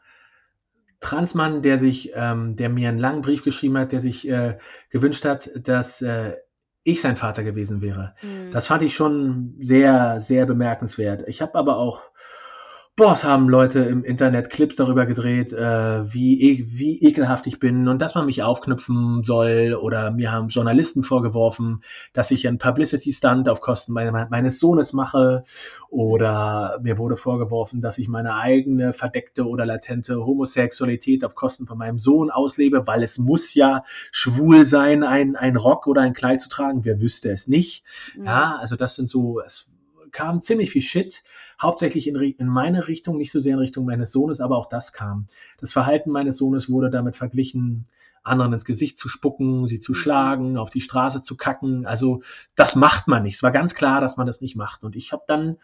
[1.01, 4.59] Transmann, der sich, ähm, der mir einen langen Brief geschrieben hat, der sich äh,
[4.91, 6.37] gewünscht hat, dass äh,
[6.85, 8.15] ich sein Vater gewesen wäre.
[8.23, 8.51] Mhm.
[8.53, 11.25] Das fand ich schon sehr, sehr bemerkenswert.
[11.27, 12.03] Ich habe aber auch
[12.97, 17.59] boah, es haben Leute im Internet Clips darüber gedreht, äh, wie, e wie ekelhaft ich
[17.59, 19.79] bin und dass man mich aufknüpfen soll.
[19.79, 21.83] Oder mir haben Journalisten vorgeworfen,
[22.15, 25.45] dass ich einen Publicity-Stunt auf Kosten meine, meines Sohnes mache.
[25.91, 31.77] Oder mir wurde vorgeworfen, dass ich meine eigene verdeckte oder latente Homosexualität auf Kosten von
[31.77, 36.41] meinem Sohn auslebe, weil es muss ja schwul sein, ein, ein Rock oder ein Kleid
[36.41, 36.87] zu tragen.
[36.87, 37.85] Wer wüsste es nicht?
[38.17, 38.25] Mhm.
[38.25, 39.71] Ja, also das sind so, es
[40.17, 41.23] kam ziemlich viel Shit
[41.61, 44.95] hauptsächlich in, in meine Richtung, nicht so sehr in Richtung meines Sohnes, aber auch das
[44.95, 45.27] kam.
[45.59, 47.87] Das Verhalten meines Sohnes wurde damit verglichen,
[48.23, 49.97] anderen ins Gesicht zu spucken, sie zu mhm.
[49.97, 51.85] schlagen, auf die Straße zu kacken.
[51.85, 52.23] Also
[52.55, 53.35] das macht man nicht.
[53.35, 54.85] Es war ganz klar, dass man das nicht macht.
[54.85, 55.59] Und ich habe dann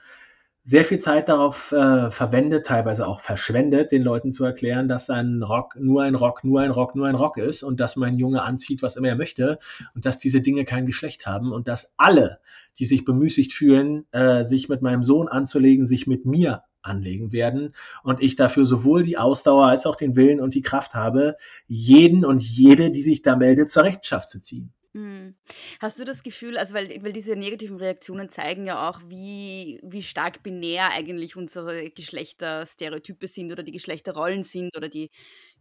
[0.65, 5.43] sehr viel Zeit darauf äh, verwendet, teilweise auch verschwendet, den Leuten zu erklären, dass ein
[5.43, 8.43] Rock nur ein Rock, nur ein Rock, nur ein Rock ist und dass mein Junge
[8.43, 9.59] anzieht, was immer er möchte
[9.95, 12.39] und dass diese Dinge kein Geschlecht haben und dass alle,
[12.79, 17.75] die sich bemüßigt fühlen, äh, sich mit meinem Sohn anzulegen, sich mit mir anlegen werden
[18.05, 22.25] und ich dafür sowohl die Ausdauer als auch den Willen und die Kraft habe, jeden
[22.25, 24.73] und jede, die sich da meldet, zur Rechenschaft zu ziehen.
[24.95, 25.37] Mhm.
[25.81, 30.03] Hast du das Gefühl, also weil, weil diese negativen Reaktionen zeigen ja auch, wie, wie
[30.03, 35.11] stark binär eigentlich unsere Geschlechterstereotype sind oder die Geschlechterrollen sind oder die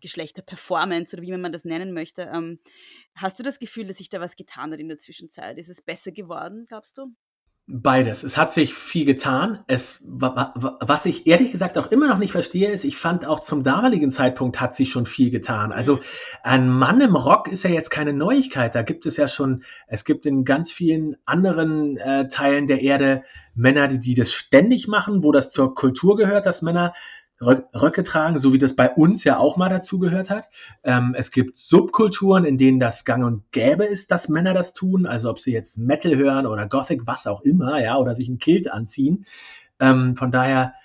[0.02, 2.24] Geschlechterperformance oder wie man das nennen möchte.
[2.24, 2.60] Ähm,
[3.16, 5.58] hast du das Gefühl, dass sich da was getan hat in der Zwischenzeit?
[5.58, 7.16] Ist es besser geworden, glaubst du?
[7.68, 8.24] Beides.
[8.24, 9.60] Es hat sich viel getan.
[9.68, 13.64] Es, was ich ehrlich gesagt auch immer noch nicht verstehe, ist, ich fand auch zum
[13.64, 15.72] damaligen Zeitpunkt hat sich schon viel getan.
[15.72, 16.00] Also
[16.44, 18.76] ein Mann im Rock ist ja jetzt keine Neuigkeit.
[18.76, 23.24] Da gibt es ja schon, es gibt in ganz vielen anderen äh, Teilen der Erde
[23.54, 26.94] Männer, die, die das ständig machen, wo das zur Kultur gehört, dass Männer
[27.42, 30.50] Röcke tragen, so wie das bei uns ja auch mal dazugehört hat.
[30.84, 35.06] Ähm, es gibt Subkulturen, in denen das gang und gäbe ist, dass Männer das tun,
[35.06, 38.38] also ob sie jetzt Metal hören oder Gothic, was auch immer, ja, oder sich ein
[38.38, 39.26] Kilt anziehen.
[39.80, 40.76] Ähm, von daher,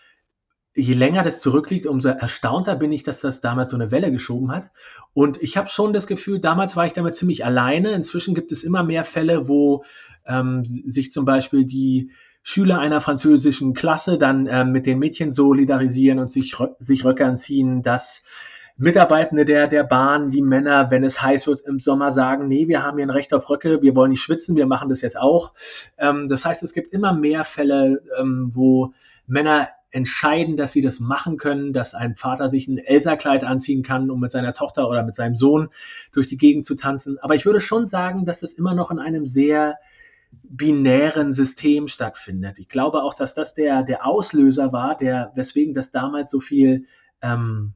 [0.74, 4.52] je länger das zurückliegt, umso erstaunter bin ich, dass das damals so eine Welle geschoben
[4.52, 4.70] hat.
[5.14, 7.92] Und ich habe schon das Gefühl, damals war ich damit ziemlich alleine.
[7.92, 9.84] Inzwischen gibt es immer mehr Fälle, wo
[10.26, 12.10] ähm, sich zum Beispiel die
[12.48, 17.82] Schüler einer französischen Klasse dann äh, mit den Mädchen solidarisieren und sich, sich Röcke anziehen,
[17.82, 18.24] dass
[18.76, 22.84] Mitarbeitende der, der Bahn, die Männer, wenn es heiß wird im Sommer, sagen, nee, wir
[22.84, 25.54] haben hier ein Recht auf Röcke, wir wollen nicht schwitzen, wir machen das jetzt auch.
[25.98, 28.92] Ähm, das heißt, es gibt immer mehr Fälle, ähm, wo
[29.26, 34.08] Männer entscheiden, dass sie das machen können, dass ein Vater sich ein Elsa-Kleid anziehen kann,
[34.08, 35.70] um mit seiner Tochter oder mit seinem Sohn
[36.12, 37.18] durch die Gegend zu tanzen.
[37.18, 39.78] Aber ich würde schon sagen, dass das immer noch in einem sehr
[40.30, 42.58] binären System stattfindet.
[42.58, 46.86] Ich glaube auch, dass das der, der Auslöser war, der, weswegen das damals so viel
[47.22, 47.74] ähm,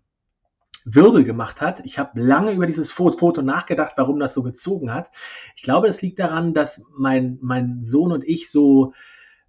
[0.84, 1.84] Wirbel gemacht hat.
[1.84, 5.10] Ich habe lange über dieses Foto nachgedacht, warum das so gezogen hat.
[5.54, 8.94] Ich glaube, es liegt daran, dass mein, mein Sohn und ich so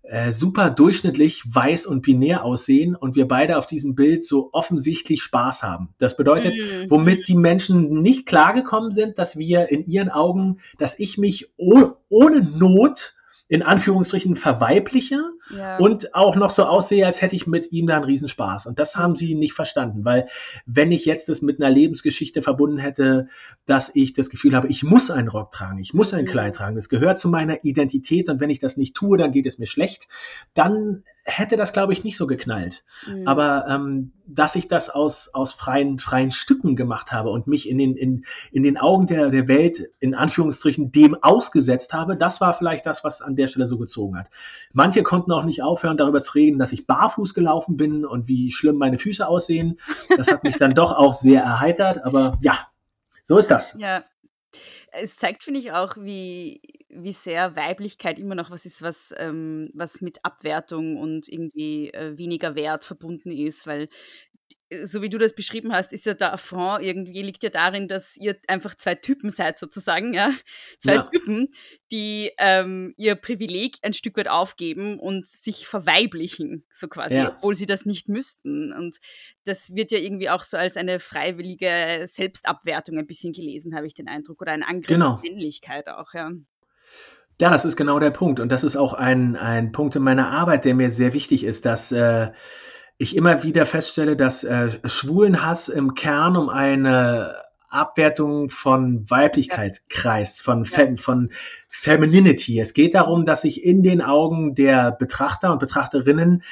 [0.03, 5.21] äh, super durchschnittlich weiß und binär aussehen und wir beide auf diesem Bild so offensichtlich
[5.21, 5.89] Spaß haben.
[5.99, 6.89] Das bedeutet, mhm.
[6.89, 11.91] womit die Menschen nicht klargekommen sind, dass wir in ihren Augen, dass ich mich oh,
[12.09, 13.13] ohne Not
[13.47, 15.21] in Anführungsstrichen verweibliche
[15.55, 15.77] ja.
[15.77, 18.65] und auch noch so aussehe, als hätte ich mit ihm da einen Riesenspaß.
[18.65, 20.27] Und das haben sie nicht verstanden, weil
[20.65, 23.27] wenn ich jetzt das mit einer Lebensgeschichte verbunden hätte,
[23.65, 26.75] dass ich das Gefühl habe, ich muss einen Rock tragen, ich muss ein Kleid tragen,
[26.75, 29.67] das gehört zu meiner Identität und wenn ich das nicht tue, dann geht es mir
[29.67, 30.07] schlecht,
[30.53, 32.83] dann hätte das, glaube ich, nicht so geknallt.
[33.07, 33.27] Mhm.
[33.27, 37.77] Aber ähm, dass ich das aus, aus freien, freien Stücken gemacht habe und mich in
[37.77, 42.53] den, in, in den Augen der, der Welt, in Anführungsstrichen, dem ausgesetzt habe, das war
[42.53, 44.29] vielleicht das, was an der Stelle so gezogen hat.
[44.73, 48.51] Manche konnten auch nicht aufhören, darüber zu reden, dass ich barfuß gelaufen bin und wie
[48.51, 49.79] schlimm meine Füße aussehen.
[50.15, 52.67] Das hat mich dann doch auch sehr erheitert, aber ja,
[53.23, 53.75] so ist das.
[53.77, 54.03] Ja,
[54.91, 59.69] es zeigt, finde ich, auch, wie, wie sehr Weiblichkeit immer noch was ist, was, ähm,
[59.73, 63.87] was mit Abwertung und irgendwie äh, weniger Wert verbunden ist, weil
[64.83, 68.15] so wie du das beschrieben hast, ist ja der Affront irgendwie liegt ja darin, dass
[68.15, 70.31] ihr einfach zwei Typen seid sozusagen, ja,
[70.79, 71.03] zwei ja.
[71.03, 71.49] Typen,
[71.91, 77.35] die ähm, ihr Privileg ein Stück weit aufgeben und sich verweiblichen, so quasi, ja.
[77.35, 78.71] obwohl sie das nicht müssten.
[78.71, 78.97] Und
[79.43, 83.93] das wird ja irgendwie auch so als eine freiwillige Selbstabwertung ein bisschen gelesen, habe ich
[83.93, 85.15] den Eindruck, oder ein Angriff genau.
[85.15, 86.31] auf Männlichkeit auch, ja.
[87.39, 88.39] Ja, das ist genau der Punkt.
[88.39, 91.65] Und das ist auch ein, ein Punkt in meiner Arbeit, der mir sehr wichtig ist,
[91.65, 92.31] dass äh,
[93.01, 97.35] ich immer wieder feststelle, dass äh, Schwulenhass im Kern um eine
[97.71, 99.83] Abwertung von Weiblichkeit ja.
[99.89, 101.31] kreist, von, Fem von
[101.67, 102.59] Femininity.
[102.59, 106.43] Es geht darum, dass sich in den Augen der Betrachter und Betrachterinnen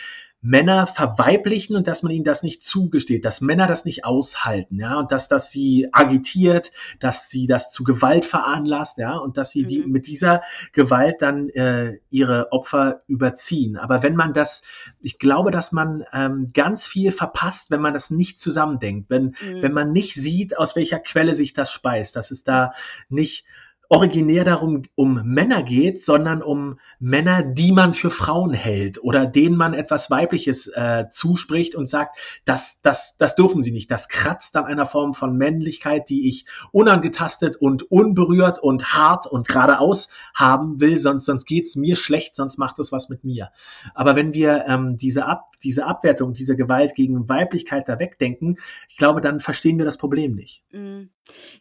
[0.42, 4.98] Männer verweiblichen und dass man ihnen das nicht zugesteht, dass Männer das nicht aushalten, ja,
[4.98, 9.64] und dass das sie agitiert, dass sie das zu Gewalt veranlasst, ja, und dass sie
[9.64, 9.68] mhm.
[9.68, 13.76] die mit dieser Gewalt dann äh, ihre Opfer überziehen.
[13.76, 14.64] Aber wenn man das,
[15.02, 19.62] ich glaube, dass man ähm, ganz viel verpasst, wenn man das nicht zusammendenkt, wenn mhm.
[19.62, 22.72] wenn man nicht sieht, aus welcher Quelle sich das speist, dass es da
[23.10, 23.46] nicht
[23.90, 29.58] originär darum um Männer geht, sondern um Männer, die man für Frauen hält oder denen
[29.58, 33.90] man etwas Weibliches äh, zuspricht und sagt, das, das, das dürfen sie nicht.
[33.90, 39.48] Das kratzt an einer Form von Männlichkeit, die ich unangetastet und unberührt und hart und
[39.48, 43.50] geradeaus haben will, sonst, sonst geht's mir schlecht, sonst macht es was mit mir.
[43.96, 48.98] Aber wenn wir ähm, diese, Ab, diese Abwertung, diese Gewalt gegen Weiblichkeit da wegdenken, ich
[48.98, 50.64] glaube, dann verstehen wir das Problem nicht.
[50.72, 51.10] Mhm.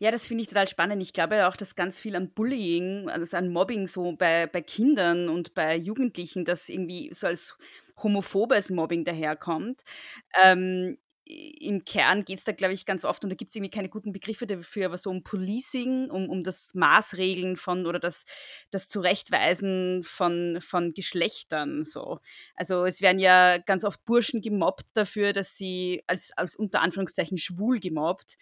[0.00, 1.02] Ja, das finde ich total spannend.
[1.02, 5.28] Ich glaube auch, dass ganz viel an Bullying, also an Mobbing so bei, bei Kindern
[5.28, 7.56] und bei Jugendlichen, das irgendwie so als
[8.02, 9.82] homophobes Mobbing daherkommt.
[10.42, 10.98] Ähm,
[11.28, 13.90] im Kern geht es da, glaube ich, ganz oft, und da gibt es irgendwie keine
[13.90, 18.24] guten Begriffe dafür, aber so um Policing, um, um das Maßregeln von oder das,
[18.70, 21.84] das Zurechtweisen von, von Geschlechtern.
[21.84, 22.20] So.
[22.54, 27.36] Also es werden ja ganz oft Burschen gemobbt dafür, dass sie als, als unter Anführungszeichen
[27.36, 28.36] schwul gemobbt,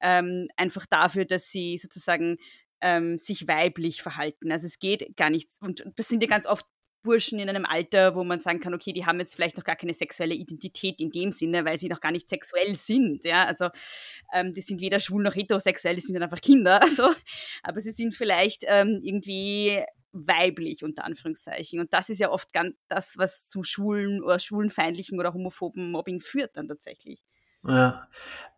[0.00, 2.38] ähm, einfach dafür, dass sie sozusagen
[2.80, 4.50] ähm, sich weiblich verhalten.
[4.50, 5.58] Also es geht gar nichts.
[5.60, 6.66] Und das sind ja ganz oft
[7.04, 9.76] Burschen in einem Alter, wo man sagen kann, okay, die haben jetzt vielleicht noch gar
[9.76, 13.24] keine sexuelle Identität in dem Sinne, weil sie noch gar nicht sexuell sind.
[13.24, 13.68] Ja, also
[14.32, 16.80] ähm, die sind weder schwul noch heterosexuell, die sind dann einfach Kinder.
[16.94, 17.14] Also,
[17.62, 19.82] aber sie sind vielleicht ähm, irgendwie
[20.12, 21.80] weiblich unter Anführungszeichen.
[21.80, 26.20] Und das ist ja oft ganz das, was zum schwulen oder schwulenfeindlichen oder homophoben Mobbing
[26.20, 27.20] führt dann tatsächlich.
[27.66, 28.08] Ja,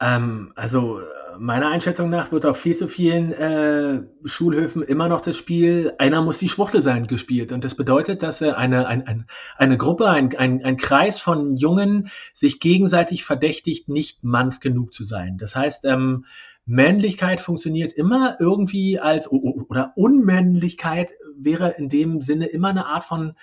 [0.01, 1.01] ähm, also
[1.39, 6.23] meiner Einschätzung nach wird auf viel zu vielen äh, Schulhöfen immer noch das Spiel Einer
[6.23, 7.53] muss die Schwuchtel sein gespielt.
[7.53, 9.27] Und das bedeutet, dass äh, eine, ein, ein,
[9.57, 15.05] eine Gruppe, ein, ein, ein Kreis von Jungen sich gegenseitig verdächtigt, nicht manns genug zu
[15.05, 15.39] sein.
[15.39, 16.25] Das heißt, ähm,
[16.65, 23.35] Männlichkeit funktioniert immer irgendwie als, oder Unmännlichkeit wäre in dem Sinne immer eine Art von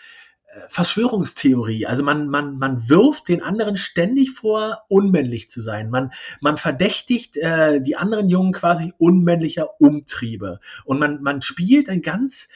[0.70, 1.86] Verschwörungstheorie.
[1.86, 5.90] Also man, man, man wirft den anderen ständig vor, unmännlich zu sein.
[5.90, 10.60] Man, man verdächtigt äh, die anderen Jungen quasi unmännlicher Umtriebe.
[10.86, 12.50] Und man, man spielt ein ganz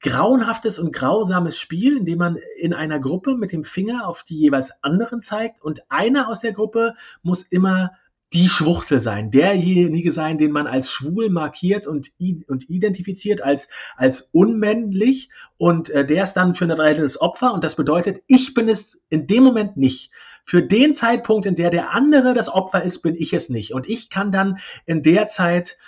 [0.00, 4.38] grauenhaftes und grausames Spiel, in dem man in einer Gruppe mit dem Finger auf die
[4.38, 7.92] jeweils anderen zeigt und einer aus der Gruppe muss immer
[8.32, 12.12] die Schwuchtel sein, derjenige sein, den man als schwul markiert und,
[12.48, 17.54] und identifiziert als, als unmännlich und äh, der ist dann für eine Weile das Opfer
[17.54, 20.10] und das bedeutet, ich bin es in dem Moment nicht.
[20.44, 23.88] Für den Zeitpunkt, in der der andere das Opfer ist, bin ich es nicht und
[23.88, 25.78] ich kann dann in der Zeit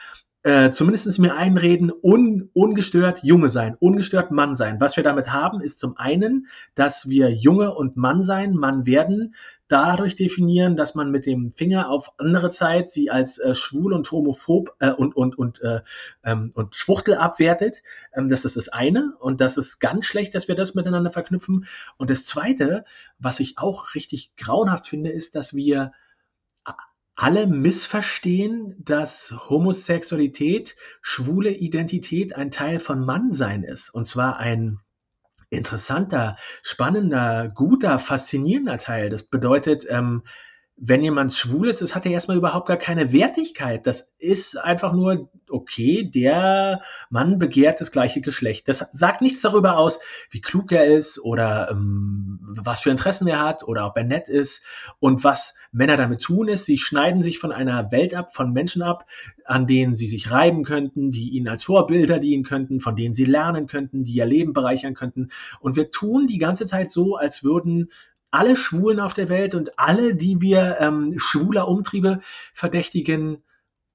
[0.45, 4.81] äh, zumindest mir einreden, un, ungestört Junge sein, ungestört Mann sein.
[4.81, 9.35] Was wir damit haben, ist zum einen, dass wir Junge und Mann sein, Mann werden,
[9.67, 14.11] dadurch definieren, dass man mit dem Finger auf andere Zeit sie als äh, schwul und
[14.11, 15.81] homophob äh, und und und äh,
[16.25, 17.83] ähm, und Schwuchtel abwertet.
[18.15, 21.67] Ähm, das ist das eine und das ist ganz schlecht, dass wir das miteinander verknüpfen.
[21.97, 22.85] Und das zweite,
[23.19, 25.93] was ich auch richtig grauenhaft finde, ist, dass wir
[27.19, 33.91] alle missverstehen, dass Homosexualität, schwule Identität ein Teil von Mannsein ist.
[33.91, 34.79] Und zwar ein
[35.51, 39.11] interessanter, spannender, guter, faszinierender Teil.
[39.11, 40.23] Das bedeutet, ähm,
[40.81, 43.87] wenn jemand schwul ist, das hat ja erstmal überhaupt gar keine Wertigkeit.
[43.87, 48.69] Das ist einfach nur, okay, der Mann begehrt das gleiche Geschlecht.
[48.69, 49.99] Das sagt nichts darüber aus,
[50.31, 54.29] wie klug er ist oder ähm, was für Interessen er hat oder ob er nett
[54.29, 54.63] ist.
[55.01, 58.83] Und was Männer damit tun ist, sie schneiden sich von einer Welt ab, von Menschen
[58.83, 59.05] ab,
[59.45, 63.25] an denen sie sich reiben könnten, die ihnen als Vorbilder dienen könnten, von denen sie
[63.25, 65.31] lernen könnten, die ihr Leben bereichern könnten.
[65.61, 67.91] Und wir tun die ganze Zeit so, als würden
[68.31, 72.21] alle Schwulen auf der Welt und alle, die wir ähm, schwuler Umtriebe
[72.53, 73.43] verdächtigen,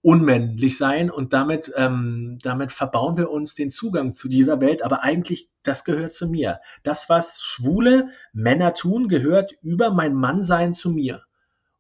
[0.02, 4.84] unmännlich sein und damit, ähm, damit verbauen wir uns den Zugang zu dieser Welt.
[4.84, 6.60] Aber eigentlich, das gehört zu mir.
[6.84, 11.24] Das, was schwule Männer tun, gehört über mein Mannsein zu mir.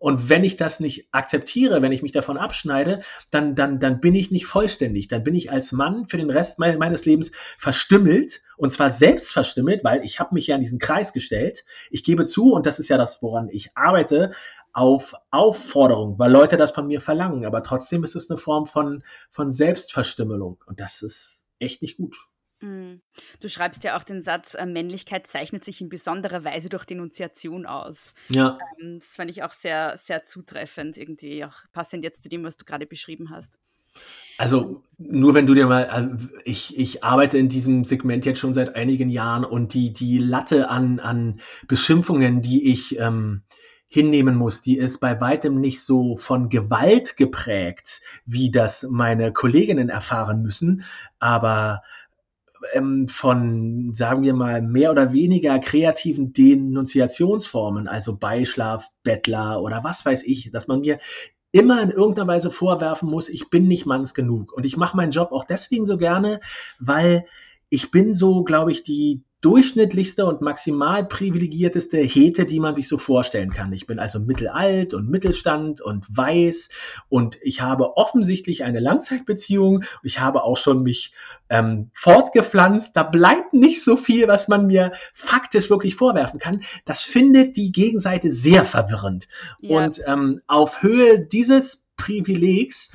[0.03, 4.15] Und wenn ich das nicht akzeptiere, wenn ich mich davon abschneide, dann, dann, dann bin
[4.15, 5.07] ich nicht vollständig.
[5.07, 9.85] Dann bin ich als Mann für den Rest meines Lebens verstümmelt und zwar selbst verstümmelt,
[9.85, 11.63] weil ich habe mich ja in diesen Kreis gestellt.
[11.89, 14.33] Ich gebe zu, und das ist ja das, woran ich arbeite,
[14.73, 17.45] auf Aufforderung, weil Leute das von mir verlangen.
[17.45, 20.61] Aber trotzdem ist es eine Form von, von Selbstverstümmelung.
[20.65, 22.17] Und das ist echt nicht gut.
[22.63, 23.01] Mhm.
[23.41, 27.65] Du schreibst ja auch den Satz, äh, Männlichkeit zeichnet sich in besonderer Weise durch Denunziation
[27.65, 28.13] aus.
[28.29, 28.57] Ja.
[28.79, 32.55] Ähm, das fand ich auch sehr, sehr zutreffend, irgendwie auch passend jetzt zu dem, was
[32.55, 33.53] du gerade beschrieben hast.
[34.37, 38.53] Also nur wenn du dir mal, äh, ich, ich arbeite in diesem Segment jetzt schon
[38.53, 43.43] seit einigen Jahren und die, die Latte an, an Beschimpfungen, die ich ähm,
[43.93, 49.89] hinnehmen muss, die ist bei weitem nicht so von Gewalt geprägt, wie das meine Kolleginnen
[49.89, 50.83] erfahren müssen,
[51.19, 51.83] aber
[52.73, 60.05] ähm, von, sagen wir mal, mehr oder weniger kreativen Denunziationsformen, also Beischlaf, Bettler oder was
[60.05, 60.99] weiß ich, dass man mir
[61.51, 64.53] immer in irgendeiner Weise vorwerfen muss, ich bin nicht manns genug.
[64.53, 66.39] Und ich mache meinen Job auch deswegen so gerne,
[66.79, 67.25] weil
[67.69, 72.97] ich bin so, glaube ich, die durchschnittlichste und maximal privilegierteste Hete, die man sich so
[72.97, 73.73] vorstellen kann.
[73.73, 76.69] Ich bin also mittelalt und Mittelstand und weiß
[77.09, 79.83] und ich habe offensichtlich eine Langzeitbeziehung.
[80.01, 81.13] Ich habe auch schon mich
[81.49, 82.95] ähm, fortgepflanzt.
[82.95, 86.63] Da bleibt nicht so viel, was man mir faktisch wirklich vorwerfen kann.
[86.85, 89.27] Das findet die Gegenseite sehr verwirrend.
[89.59, 89.83] Ja.
[89.83, 92.91] Und ähm, auf Höhe dieses Privilegs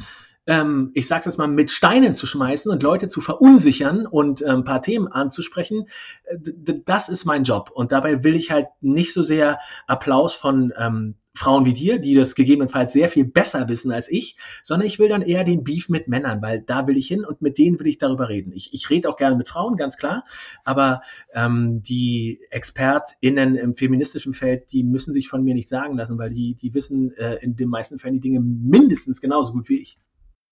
[0.48, 4.46] ähm, ich sag's jetzt mal, mit Steinen zu schmeißen und Leute zu verunsichern und äh,
[4.46, 5.88] ein paar Themen anzusprechen,
[6.24, 6.36] äh,
[6.84, 7.70] das ist mein Job.
[7.72, 12.14] Und dabei will ich halt nicht so sehr Applaus von ähm, Frauen wie dir, die
[12.14, 15.90] das gegebenenfalls sehr viel besser wissen als ich, sondern ich will dann eher den Beef
[15.90, 18.50] mit Männern, weil da will ich hin und mit denen will ich darüber reden.
[18.52, 20.24] Ich, ich rede auch gerne mit Frauen, ganz klar,
[20.64, 21.02] aber
[21.34, 26.30] ähm, die ExpertInnen im feministischen Feld, die müssen sich von mir nicht sagen lassen, weil
[26.30, 29.96] die, die wissen äh, in den meisten Fällen die Dinge mindestens genauso gut wie ich.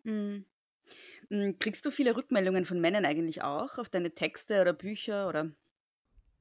[0.07, 0.45] Mhm.
[1.31, 5.51] Hm, kriegst du viele Rückmeldungen von Männern eigentlich auch auf deine Texte oder Bücher oder?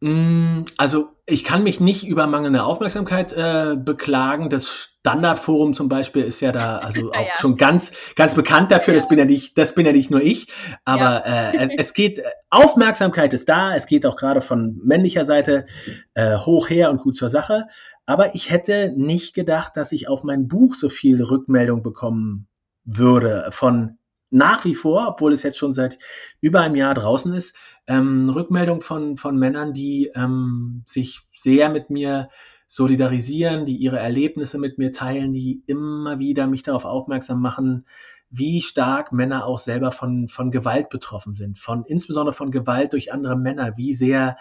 [0.01, 4.49] Hm, also ich kann mich nicht über mangelnde Aufmerksamkeit äh, beklagen.
[4.49, 7.37] Das Standardforum zum Beispiel ist ja da also auch ja.
[7.39, 8.93] schon ganz ganz bekannt dafür.
[8.93, 10.47] Das bin ja nicht das bin ja nicht nur ich,
[10.83, 11.49] aber ja.
[11.51, 13.73] äh, es, geht Aufmerksamkeit ist da.
[13.73, 15.65] Es geht auch gerade von männlicher Seite
[16.13, 17.67] äh, hoch her und gut zur Sache.
[18.05, 22.47] Aber ich hätte nicht gedacht, dass ich auf mein Buch so viel Rückmeldung bekommen
[22.85, 23.49] würde.
[23.51, 23.97] Von
[24.29, 25.97] nach wie vor, obwohl es jetzt schon seit
[26.41, 27.55] über einem Jahr draußen ist,
[27.87, 32.29] ähm, Rückmeldung von, von Männern, die ähm, sich sehr mit mir
[32.67, 37.85] solidarisieren, die ihre Erlebnisse mit mir teilen, die immer wieder mich darauf aufmerksam machen,
[38.29, 43.13] wie stark Männer auch selber von, von Gewalt betroffen sind, von insbesondere von Gewalt durch
[43.13, 44.37] andere Männer, wie sehr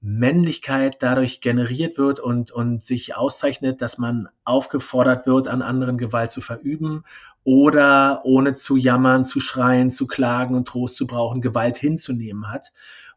[0.00, 6.30] Männlichkeit dadurch generiert wird und, und sich auszeichnet, dass man aufgefordert wird, an anderen Gewalt
[6.30, 7.04] zu verüben
[7.44, 12.72] oder ohne zu jammern, zu schreien, zu klagen und Trost zu brauchen, Gewalt hinzunehmen hat.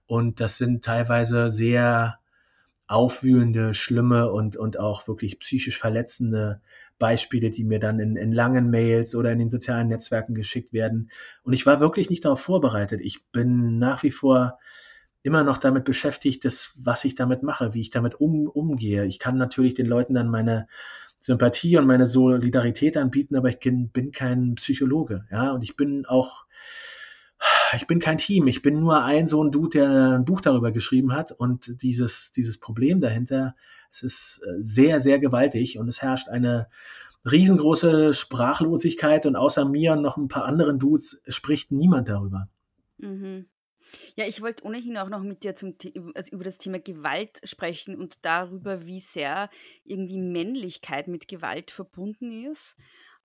[0.07, 2.19] Und das sind teilweise sehr
[2.87, 6.61] aufwühlende, schlimme und, und auch wirklich psychisch verletzende
[6.99, 11.09] Beispiele, die mir dann in, in langen Mails oder in den sozialen Netzwerken geschickt werden.
[11.43, 12.99] Und ich war wirklich nicht darauf vorbereitet.
[13.01, 14.59] Ich bin nach wie vor
[15.23, 19.05] immer noch damit beschäftigt, das, was ich damit mache, wie ich damit um, umgehe.
[19.05, 20.67] Ich kann natürlich den Leuten dann meine
[21.17, 26.43] Sympathie und meine Solidarität anbieten, aber ich bin, kein Psychologe, ja, und ich bin auch,
[27.73, 30.73] ich bin kein Team, ich bin nur ein so ein Dude, der ein Buch darüber
[30.73, 33.55] geschrieben hat und dieses, dieses Problem dahinter,
[33.89, 36.67] es ist äh, sehr, sehr gewaltig und es herrscht eine
[37.29, 42.49] riesengroße Sprachlosigkeit und außer mir und noch ein paar anderen Dudes spricht niemand darüber.
[42.97, 43.45] Mhm.
[44.15, 45.75] Ja, ich wollte ohnehin auch noch mit dir zum,
[46.15, 49.49] also über das Thema Gewalt sprechen und darüber, wie sehr
[49.83, 52.75] irgendwie Männlichkeit mit Gewalt verbunden ist.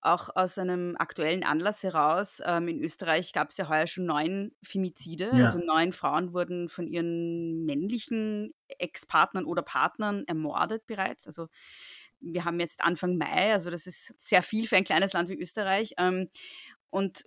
[0.01, 2.41] Auch aus einem aktuellen Anlass heraus.
[2.45, 5.31] Ähm, in Österreich gab es ja heuer schon neun Femizide.
[5.33, 5.45] Ja.
[5.45, 11.27] Also neun Frauen wurden von ihren männlichen Ex-Partnern oder Partnern ermordet bereits.
[11.27, 11.47] Also
[12.21, 15.39] wir haben jetzt Anfang Mai, also das ist sehr viel für ein kleines Land wie
[15.39, 15.93] Österreich.
[15.97, 16.29] Ähm,
[16.89, 17.23] und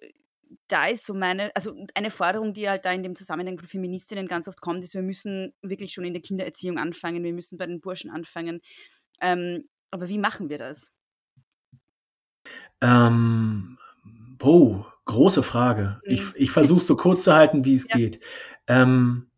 [0.69, 4.29] da ist so meine, also eine Forderung, die halt da in dem Zusammenhang von Feministinnen
[4.29, 7.67] ganz oft kommt, ist, wir müssen wirklich schon in der Kindererziehung anfangen, wir müssen bei
[7.67, 8.61] den Burschen anfangen.
[9.21, 10.93] Ähm, aber wie machen wir das?
[12.81, 13.79] Ähm,
[14.43, 16.01] oh, große Frage.
[16.05, 16.13] Mhm.
[16.13, 17.97] Ich, ich versuche so kurz zu halten, wie es ja.
[17.97, 18.21] geht.
[18.67, 19.29] Ähm,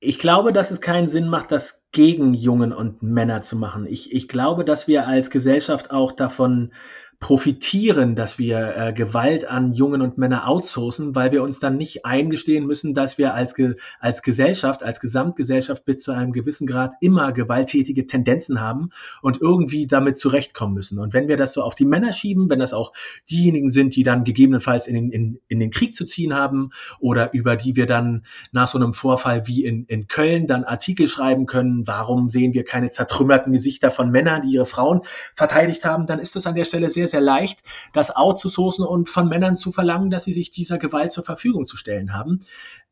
[0.00, 3.86] ich glaube, dass es keinen Sinn macht, das gegen Jungen und Männer zu machen.
[3.86, 6.72] Ich, ich glaube, dass wir als Gesellschaft auch davon
[7.20, 12.06] profitieren, dass wir äh, Gewalt an Jungen und Männer outsourcen, weil wir uns dann nicht
[12.06, 16.94] eingestehen müssen, dass wir als, Ge als Gesellschaft, als Gesamtgesellschaft bis zu einem gewissen Grad
[17.00, 18.90] immer gewalttätige Tendenzen haben
[19.20, 21.00] und irgendwie damit zurechtkommen müssen.
[21.00, 22.92] Und wenn wir das so auf die Männer schieben, wenn das auch
[23.28, 27.34] diejenigen sind, die dann gegebenenfalls in den, in, in den Krieg zu ziehen haben oder
[27.34, 31.46] über die wir dann nach so einem Vorfall wie in, in Köln dann Artikel schreiben
[31.46, 35.00] können, warum sehen wir keine zertrümmerten Gesichter von Männern, die ihre Frauen
[35.34, 39.28] verteidigt haben, dann ist das an der Stelle sehr sehr leicht, das outzusourcen und von
[39.28, 42.42] Männern zu verlangen, dass sie sich dieser Gewalt zur Verfügung zu stellen haben.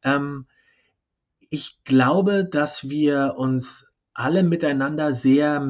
[0.02, 0.46] Ähm,
[1.50, 5.66] ich glaube, dass wir uns alle miteinander sehr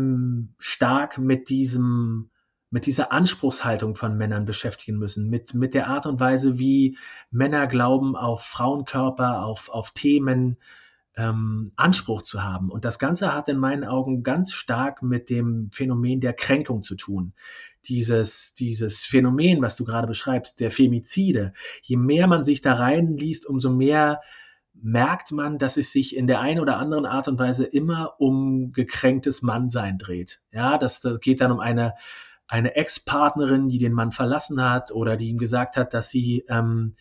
[0.59, 2.31] stark mit diesem
[2.71, 6.99] mit dieser Anspruchshaltung von Männern beschäftigen müssen, mit, mit der Art und Weise, wie
[7.31, 10.57] Männer glauben, auf Frauenkörper, auf, auf Themen,
[11.17, 12.71] ähm, Anspruch zu haben.
[12.71, 16.97] Und das Ganze hat in meinen Augen ganz stark mit dem Phänomen der Kränkung zu
[16.97, 17.33] tun.
[17.89, 23.47] Dieses, dieses Phänomen, was du gerade beschreibst, der Femizide, je mehr man sich da reinliest,
[23.47, 24.20] umso mehr
[24.82, 28.72] merkt man, dass es sich in der einen oder anderen Art und Weise immer um
[28.72, 30.41] gekränktes Mannsein dreht.
[30.53, 31.95] Ja, das, das geht dann um eine,
[32.47, 36.95] eine Ex-Partnerin, die den Mann verlassen hat oder die ihm gesagt hat, dass sie ähm,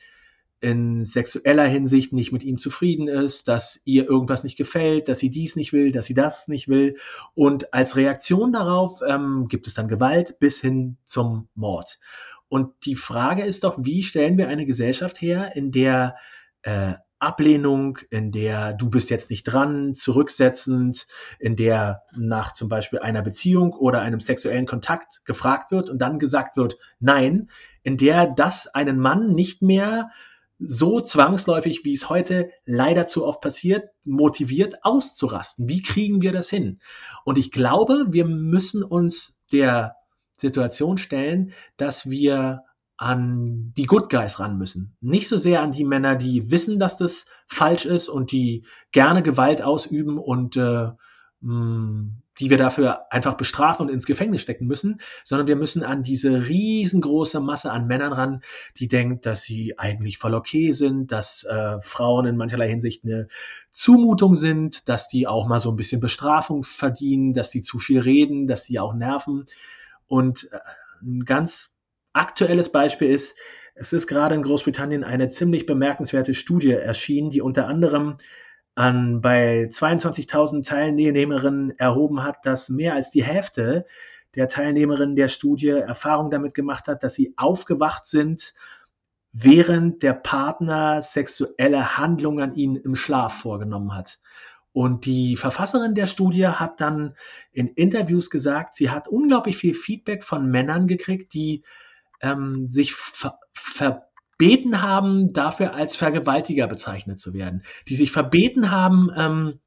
[0.62, 5.30] in sexueller Hinsicht nicht mit ihm zufrieden ist, dass ihr irgendwas nicht gefällt, dass sie
[5.30, 6.98] dies nicht will, dass sie das nicht will.
[7.34, 12.00] Und als Reaktion darauf ähm, gibt es dann Gewalt bis hin zum Mord.
[12.48, 16.16] Und die Frage ist doch, wie stellen wir eine Gesellschaft her, in der
[16.62, 21.08] äh, Ablehnung, in der du bist jetzt nicht dran, zurücksetzend,
[21.40, 26.20] in der nach zum Beispiel einer Beziehung oder einem sexuellen Kontakt gefragt wird und dann
[26.20, 27.50] gesagt wird, nein,
[27.84, 30.12] in der das einen Mann nicht mehr
[30.60, 35.68] so zwangsläufig, wie es heute leider zu oft passiert, motiviert auszurasten.
[35.68, 36.80] Wie kriegen wir das hin?
[37.24, 39.96] Und ich glaube, wir müssen uns der
[40.34, 42.64] Situation stellen, dass wir
[42.98, 44.96] an die Good Guys ran müssen.
[45.02, 49.22] Nicht so sehr an die Männer, die wissen, dass das falsch ist und die gerne
[49.22, 50.90] Gewalt ausüben und äh,
[51.48, 56.48] die wir dafür einfach bestrafen und ins Gefängnis stecken müssen, sondern wir müssen an diese
[56.48, 58.42] riesengroße Masse an Männern ran,
[58.78, 63.28] die denkt, dass sie eigentlich voll okay sind, dass äh, Frauen in mancherlei Hinsicht eine
[63.70, 68.00] Zumutung sind, dass die auch mal so ein bisschen Bestrafung verdienen, dass die zu viel
[68.00, 69.46] reden, dass die auch nerven.
[70.08, 70.58] Und äh,
[71.04, 71.76] ein ganz
[72.14, 73.36] aktuelles Beispiel ist,
[73.76, 78.18] es ist gerade in Großbritannien eine ziemlich bemerkenswerte Studie erschienen, die unter anderem
[78.76, 83.86] an bei 22.000 Teilnehmerinnen erhoben hat, dass mehr als die Hälfte
[84.36, 88.54] der Teilnehmerinnen der Studie Erfahrung damit gemacht hat, dass sie aufgewacht sind,
[89.32, 94.20] während der Partner sexuelle Handlungen an ihnen im Schlaf vorgenommen hat.
[94.74, 97.16] Und die Verfasserin der Studie hat dann
[97.54, 101.64] in Interviews gesagt, sie hat unglaublich viel Feedback von Männern gekriegt, die
[102.22, 108.72] ähm, sich ver, ver verbeten haben, dafür als Vergewaltiger bezeichnet zu werden, die sich verbeten
[108.72, 109.60] haben, ähm,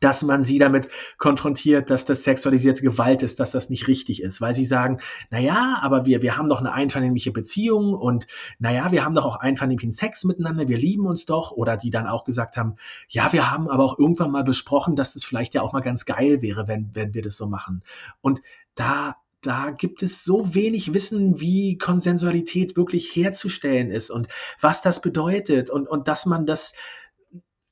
[0.00, 4.40] dass man sie damit konfrontiert, dass das sexualisierte Gewalt ist, dass das nicht richtig ist,
[4.40, 4.98] weil sie sagen,
[5.30, 8.26] na ja, aber wir, wir haben doch eine einvernehmliche Beziehung und
[8.58, 11.90] na ja, wir haben doch auch einvernehmlichen Sex miteinander, wir lieben uns doch, oder die
[11.90, 12.76] dann auch gesagt haben,
[13.08, 16.04] ja, wir haben aber auch irgendwann mal besprochen, dass das vielleicht ja auch mal ganz
[16.04, 17.82] geil wäre, wenn, wenn wir das so machen.
[18.20, 18.42] Und
[18.74, 19.16] da
[19.46, 24.28] da gibt es so wenig Wissen, wie Konsensualität wirklich herzustellen ist und
[24.60, 26.72] was das bedeutet und, und dass man das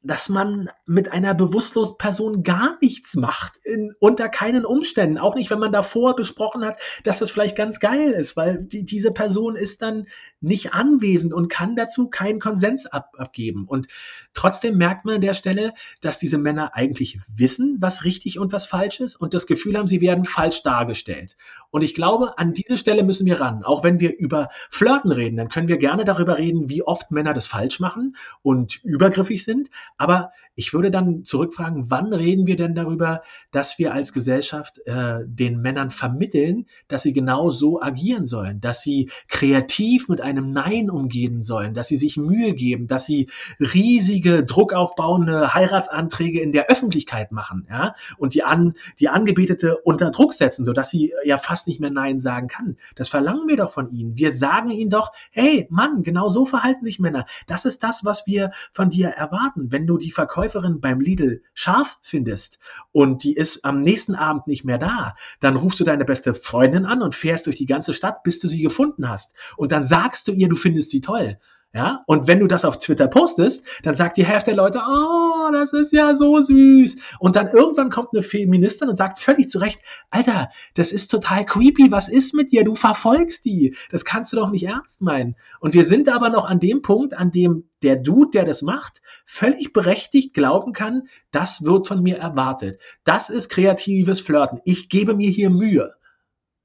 [0.05, 5.17] dass man mit einer bewusstlosen Person gar nichts macht, in, unter keinen Umständen.
[5.17, 8.85] Auch nicht, wenn man davor besprochen hat, dass das vielleicht ganz geil ist, weil die,
[8.85, 10.09] diese Person ist dann
[10.43, 13.65] nicht anwesend und kann dazu keinen Konsens ab, abgeben.
[13.67, 13.87] Und
[14.35, 18.67] trotzdem merkt man an der Stelle, dass diese Männer eigentlich wissen, was richtig und was
[18.67, 21.37] falsch ist und das Gefühl haben, sie werden falsch dargestellt.
[21.71, 23.65] Und ich glaube, an diese Stelle müssen wir ran.
[23.65, 27.35] Auch wenn wir über Flirten reden, dann können wir gerne darüber reden, wie oft Männer
[27.35, 29.71] das falsch machen und übergriffig sind.
[29.97, 35.21] Aber ich würde dann zurückfragen, wann reden wir denn darüber, dass wir als Gesellschaft äh,
[35.25, 40.91] den Männern vermitteln, dass sie genau so agieren sollen, dass sie kreativ mit einem Nein
[40.91, 43.29] umgehen sollen, dass sie sich Mühe geben, dass sie
[43.61, 50.33] riesige, druckaufbauende Heiratsanträge in der Öffentlichkeit machen, ja, und die an die Angebetete unter Druck
[50.33, 52.77] setzen, sodass sie ja fast nicht mehr Nein sagen kann.
[52.95, 54.17] Das verlangen wir doch von ihnen.
[54.17, 57.27] Wir sagen ihnen doch, hey, Mann, genau so verhalten sich Männer.
[57.47, 59.73] Das ist das, was wir von dir erwarten.
[59.73, 62.59] Wenn du die Verkäuferin beim Lidl scharf findest
[62.93, 66.87] und die ist am nächsten Abend nicht mehr da, dann rufst du deine beste Freundin
[66.87, 69.35] an und fährst durch die ganze Stadt, bis du sie gefunden hast.
[69.57, 71.39] Und dann sagst du ihr, du findest sie toll.
[71.75, 75.49] Ja, und wenn du das auf Twitter postest, dann sagt die Hälfte der Leute, oh,
[75.53, 76.97] das ist ja so süß.
[77.19, 81.47] Und dann irgendwann kommt eine Feministin und sagt völlig zu Recht, Alter, das ist total
[81.47, 82.65] creepy, was ist mit dir?
[82.65, 83.75] Du verfolgst die.
[83.91, 85.35] Das kannst du doch nicht ernst meinen.
[85.61, 89.01] Und wir sind aber noch an dem Punkt, an dem der Dude, der das macht,
[89.25, 92.79] völlig berechtigt glauben kann, das wird von mir erwartet.
[93.05, 94.59] Das ist kreatives Flirten.
[94.67, 95.95] Ich gebe mir hier Mühe.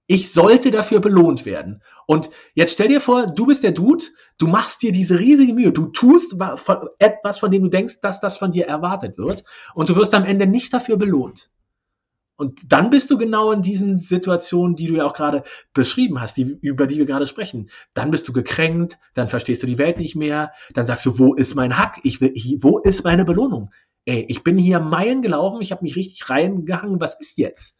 [0.09, 1.83] Ich sollte dafür belohnt werden.
[2.05, 4.05] Und jetzt stell dir vor, du bist der Dude,
[4.37, 6.35] du machst dir diese riesige Mühe, du tust
[6.97, 9.43] etwas, von dem du denkst, dass das von dir erwartet wird,
[9.75, 11.51] und du wirst am Ende nicht dafür belohnt.
[12.37, 15.43] Und dann bist du genau in diesen Situationen, die du ja auch gerade
[15.73, 17.69] beschrieben hast, die, über die wir gerade sprechen.
[17.95, 21.33] Dann bist du gekränkt, dann verstehst du die Welt nicht mehr, dann sagst du, wo
[21.33, 21.99] ist mein Hack?
[22.03, 23.71] Ich will, wo ist meine Belohnung?
[24.05, 27.75] Ey, ich bin hier Meilen gelaufen, ich habe mich richtig reingehangen, was ist jetzt?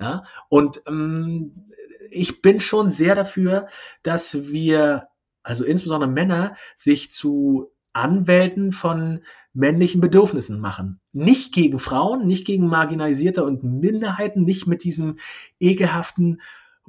[0.00, 1.66] Ja, und ähm,
[2.10, 3.68] ich bin schon sehr dafür,
[4.02, 5.08] dass wir,
[5.42, 9.20] also insbesondere Männer, sich zu Anwälten von
[9.52, 11.00] männlichen Bedürfnissen machen.
[11.12, 15.18] Nicht gegen Frauen, nicht gegen Marginalisierte und Minderheiten, nicht mit diesem
[15.58, 16.40] ekelhaften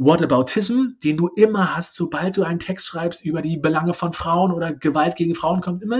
[0.03, 4.51] Whataboutism, den du immer hast, sobald du einen Text schreibst über die Belange von Frauen
[4.51, 5.97] oder Gewalt gegen Frauen, kommt immer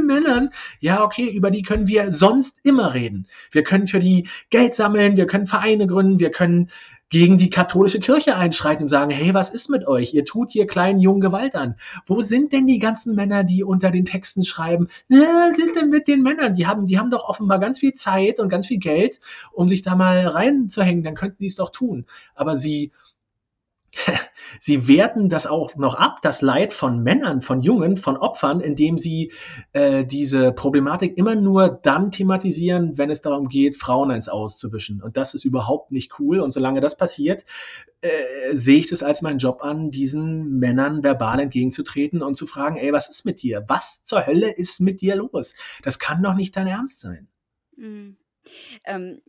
[0.00, 0.50] Männern.
[0.78, 3.26] Ja, okay, über die können wir sonst immer reden.
[3.50, 6.70] Wir können für die Geld sammeln, wir können Vereine gründen, wir können
[7.10, 10.14] gegen die katholische Kirche einschreiten und sagen, hey, was ist mit euch?
[10.14, 11.74] Ihr tut hier kleinen Jungen Gewalt an.
[12.06, 14.88] Wo sind denn die ganzen Männer, die unter den Texten schreiben?
[15.08, 16.54] Ja, sind denn mit den Männern?
[16.54, 19.20] Die haben, die haben doch offenbar ganz viel Zeit und ganz viel Geld,
[19.52, 21.02] um sich da mal reinzuhängen.
[21.02, 22.06] Dann könnten die es doch tun.
[22.36, 22.92] Aber sie,
[24.58, 28.98] sie werten das auch noch ab, das Leid von Männern, von Jungen, von Opfern, indem
[28.98, 29.32] sie
[29.72, 35.02] äh, diese Problematik immer nur dann thematisieren, wenn es darum geht, Frauen eins auszuwischen.
[35.02, 36.40] Und das ist überhaupt nicht cool.
[36.40, 37.44] Und solange das passiert,
[38.00, 38.08] äh,
[38.52, 42.92] sehe ich das als meinen Job an, diesen Männern verbal entgegenzutreten und zu fragen, ey,
[42.92, 43.64] was ist mit dir?
[43.68, 45.54] Was zur Hölle ist mit dir los?
[45.82, 47.28] Das kann doch nicht dein Ernst sein.
[47.76, 48.16] Mhm.
[48.84, 49.20] Ähm,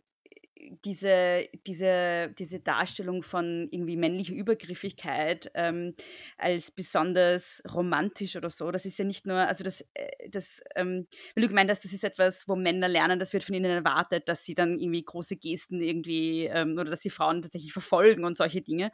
[0.86, 5.96] diese, diese, diese Darstellung von irgendwie männlicher Übergriffigkeit ähm,
[6.38, 11.08] als besonders romantisch oder so, das ist ja nicht nur, also das, äh, das ähm,
[11.36, 14.30] weil du gemeint hast, das ist etwas, wo Männer lernen, das wird von ihnen erwartet,
[14.30, 18.38] dass sie dann irgendwie große Gesten irgendwie ähm, oder dass sie Frauen tatsächlich verfolgen und
[18.38, 18.92] solche Dinge.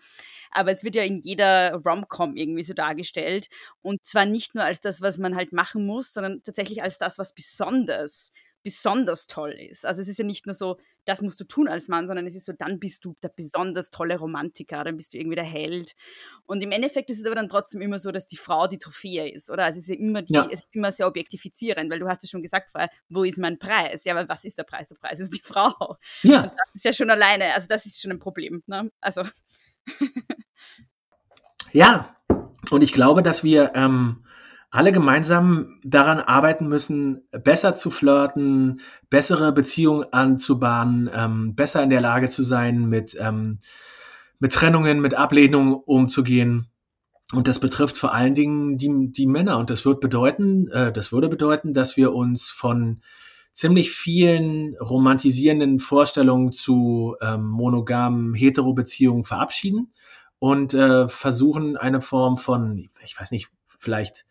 [0.51, 3.47] Aber es wird ja in jeder Rom-Com irgendwie so dargestellt
[3.82, 7.17] und zwar nicht nur als das, was man halt machen muss, sondern tatsächlich als das,
[7.17, 8.32] was besonders
[8.68, 9.86] besonders toll ist.
[9.86, 12.36] Also es ist ja nicht nur so, das musst du tun als Mann, sondern es
[12.36, 15.95] ist so, dann bist du der besonders tolle Romantiker, dann bist du irgendwie der Held.
[16.45, 19.32] Und im Endeffekt ist es aber dann trotzdem immer so, dass die Frau die Trophäe
[19.32, 19.63] ist, oder?
[19.63, 20.49] Also es ist ja immer, die, ja.
[20.51, 23.57] es ist immer sehr objektifizierend, weil du hast ja schon gesagt vorher, wo ist mein
[23.57, 24.03] Preis?
[24.03, 24.89] Ja, aber was ist der Preis?
[24.89, 25.95] Der Preis ist die Frau.
[26.24, 26.43] Ja.
[26.43, 28.63] Und das ist ja schon alleine, also das ist schon ein Problem.
[28.68, 28.91] Ne?
[28.99, 29.24] Also.
[31.72, 32.18] ja,
[32.70, 34.26] und ich glaube, dass wir ähm,
[34.78, 41.99] alle gemeinsam daran arbeiten müssen, besser zu flirten, bessere Beziehungen anzubahnen, ähm, besser in der
[41.99, 43.57] Lage zu sein, mit, ähm,
[44.38, 46.67] mit Trennungen, mit Ablehnungen umzugehen.
[47.34, 49.57] Und das betrifft vor allen Dingen die, die Männer.
[49.57, 53.01] Und das wird bedeuten, äh, das würde bedeuten, dass wir uns von
[53.53, 59.91] ziemlich vielen romantisierenden Vorstellungen zu ähm, monogamen Hetero-Beziehungen verabschieden
[60.38, 63.49] und äh, versuchen eine Form von, ich weiß nicht,
[63.80, 64.28] vielleicht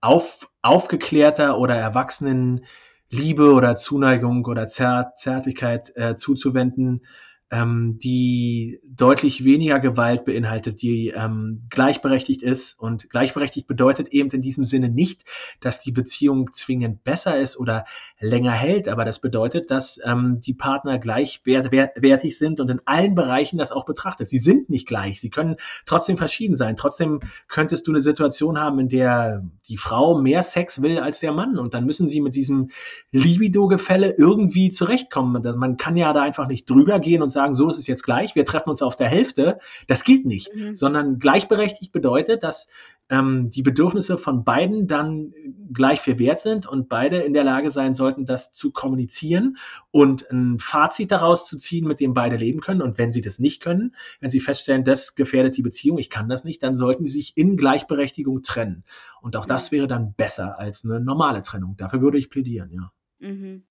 [0.00, 2.64] auf, aufgeklärter oder erwachsenen
[3.08, 7.06] Liebe oder Zuneigung oder Zär, Zärtlichkeit äh, zuzuwenden,
[7.50, 12.78] ähm, die deutlich weniger Gewalt beinhaltet, die ähm, gleichberechtigt ist.
[12.78, 15.24] Und gleichberechtigt bedeutet eben in diesem Sinne nicht,
[15.60, 17.84] dass die Beziehung zwingend besser ist oder
[18.18, 23.58] länger hält, aber das bedeutet, dass ähm, die Partner gleichwertig sind und in allen Bereichen
[23.58, 24.28] das auch betrachtet.
[24.28, 26.76] Sie sind nicht gleich, sie können trotzdem verschieden sein.
[26.76, 31.32] Trotzdem könntest du eine Situation haben, in der die Frau mehr Sex will als der
[31.32, 32.70] Mann und dann müssen sie mit diesem
[33.12, 35.42] Libido-Gefälle irgendwie zurechtkommen.
[35.56, 38.34] Man kann ja da einfach nicht drüber gehen und sagen, so ist es jetzt gleich,
[38.34, 39.60] wir treffen uns auf der Hälfte.
[39.86, 40.74] Das geht nicht, mhm.
[40.74, 42.68] sondern gleichberechtigt bedeutet, dass
[43.08, 45.32] ähm, die Bedürfnisse von beiden dann
[45.72, 49.56] gleich viel wert sind und beide in der Lage sein sollten, das zu kommunizieren
[49.90, 52.82] und ein Fazit daraus zu ziehen, mit dem beide leben können.
[52.82, 56.28] Und wenn sie das nicht können, wenn sie feststellen, das gefährdet die Beziehung, ich kann
[56.28, 58.84] das nicht, dann sollten sie sich in Gleichberechtigung trennen.
[59.20, 61.76] Und auch das wäre dann besser als eine normale Trennung.
[61.76, 62.92] Dafür würde ich plädieren, ja.
[63.18, 63.62] Mhm.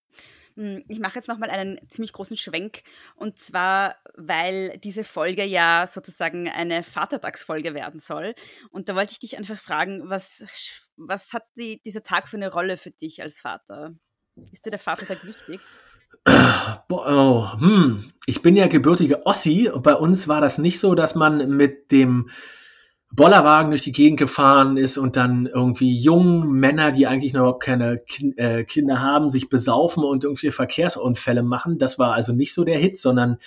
[0.55, 2.83] Hm, ich mache jetzt nochmal einen ziemlich großen Schwenk
[3.15, 8.33] und zwar, weil diese Folge ja sozusagen eine Vatertagsfolge werden soll.
[8.71, 10.43] Und da wollte ich dich einfach fragen, was,
[10.95, 13.95] was hat die, dieser Tag für eine Rolle für dich als Vater?
[14.51, 15.59] Ist dir der Vatertag wichtig?
[16.87, 18.13] Oh, hm.
[18.25, 22.29] Ich bin ja gebürtige Ossi bei uns war das nicht so, dass man mit dem
[23.11, 27.63] Bollerwagen durch die Gegend gefahren ist und dann irgendwie jungen Männer, die eigentlich noch überhaupt
[27.63, 31.77] keine kind, äh, Kinder haben, sich besaufen und irgendwie Verkehrsunfälle machen.
[31.77, 33.37] Das war also nicht so der Hit, sondern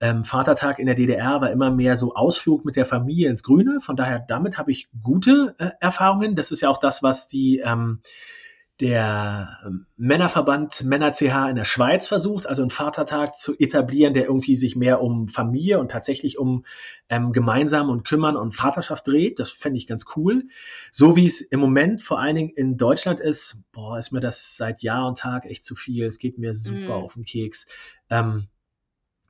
[0.00, 3.80] ähm, Vatertag in der DDR war immer mehr so Ausflug mit der Familie ins Grüne.
[3.80, 6.36] Von daher, damit habe ich gute äh, Erfahrungen.
[6.36, 8.00] Das ist ja auch das, was die ähm,
[8.80, 14.26] der ähm, Männerverband Männer CH in der Schweiz versucht, also einen Vatertag zu etablieren, der
[14.26, 16.64] irgendwie sich mehr um Familie und tatsächlich um
[17.08, 19.40] ähm, gemeinsam und kümmern und Vaterschaft dreht.
[19.40, 20.44] Das fände ich ganz cool.
[20.92, 24.56] So wie es im Moment vor allen Dingen in Deutschland ist, boah, ist mir das
[24.56, 26.06] seit Jahr und Tag echt zu viel.
[26.06, 27.02] Es geht mir super mm.
[27.02, 27.66] auf den Keks.
[28.10, 28.46] Ähm,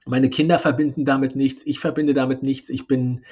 [0.05, 1.65] meine Kinder verbinden damit nichts.
[1.65, 2.69] Ich verbinde damit nichts.
[2.69, 3.25] Ich bin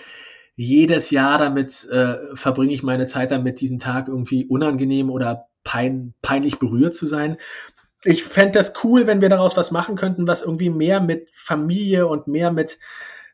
[0.54, 6.14] jedes Jahr damit, äh, verbringe ich meine Zeit damit, diesen Tag irgendwie unangenehm oder pein,
[6.22, 7.36] peinlich berührt zu sein.
[8.04, 12.06] Ich fände das cool, wenn wir daraus was machen könnten, was irgendwie mehr mit Familie
[12.06, 12.78] und mehr mit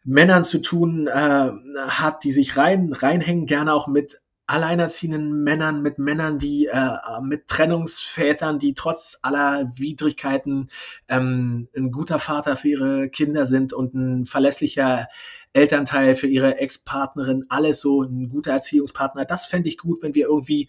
[0.03, 1.51] Männern zu tun äh,
[1.89, 7.49] hat, die sich rein, reinhängen, gerne auch mit alleinerziehenden Männern, mit Männern, die äh, mit
[7.49, 10.69] Trennungsvätern, die trotz aller Widrigkeiten
[11.09, 15.07] ähm, ein guter Vater für ihre Kinder sind und ein verlässlicher
[15.53, 19.27] Elternteil für ihre Ex-Partnerin, alles so ein guter Erziehungspartner.
[19.27, 20.69] Das fände ich gut, wenn wir irgendwie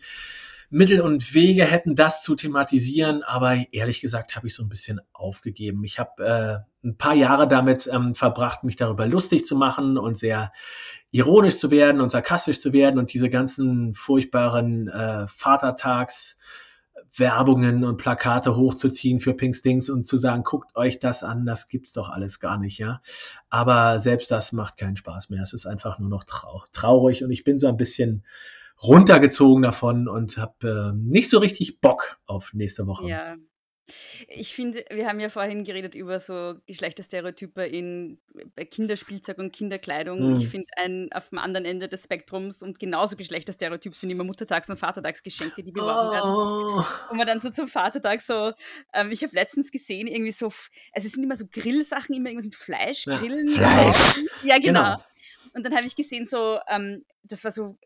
[0.74, 5.00] Mittel und Wege hätten, das zu thematisieren, aber ehrlich gesagt habe ich so ein bisschen
[5.14, 5.84] aufgegeben.
[5.84, 10.18] Ich habe äh, ein paar Jahre damit ähm, verbracht, mich darüber lustig zu machen und
[10.18, 10.52] sehr
[11.12, 16.40] ironisch zu werden und sarkastisch zu werden und diese ganzen furchtbaren äh, Vatertags
[17.16, 21.94] Werbungen und Plakate hochzuziehen für Pinkstings und zu sagen, guckt euch das an, das gibt's
[21.94, 23.00] doch alles gar nicht, ja.
[23.52, 25.44] Aber selbst das macht keinen Spaß mehr.
[25.44, 28.24] Es ist einfach nur noch trau traurig und ich bin so ein bisschen
[28.82, 33.08] runtergezogen davon und habe äh, nicht so richtig Bock auf nächste Woche.
[33.08, 33.36] Ja.
[34.30, 38.18] Ich finde, wir haben ja vorhin geredet über so Geschlechterstereotype in
[38.56, 40.20] bei Kinderspielzeug und Kinderkleidung.
[40.20, 40.36] Hm.
[40.38, 44.70] Ich finde ein auf dem anderen Ende des Spektrums und genauso Geschlechterstereotyp sind immer Muttertags-
[44.70, 46.12] und Vatertagsgeschenke, die beworben oh.
[46.12, 46.86] werden.
[47.12, 48.54] Und man dann so zum Vatertag so,
[48.94, 50.46] ähm, ich habe letztens gesehen, irgendwie so,
[50.94, 53.50] also es sind immer so Grillsachen, immer irgendwas mit Fleisch, Grillen.
[53.50, 54.24] Fleisch.
[54.44, 54.82] Ja, genau.
[54.82, 55.04] genau.
[55.56, 57.78] Und dann habe ich gesehen, so, ähm, das war so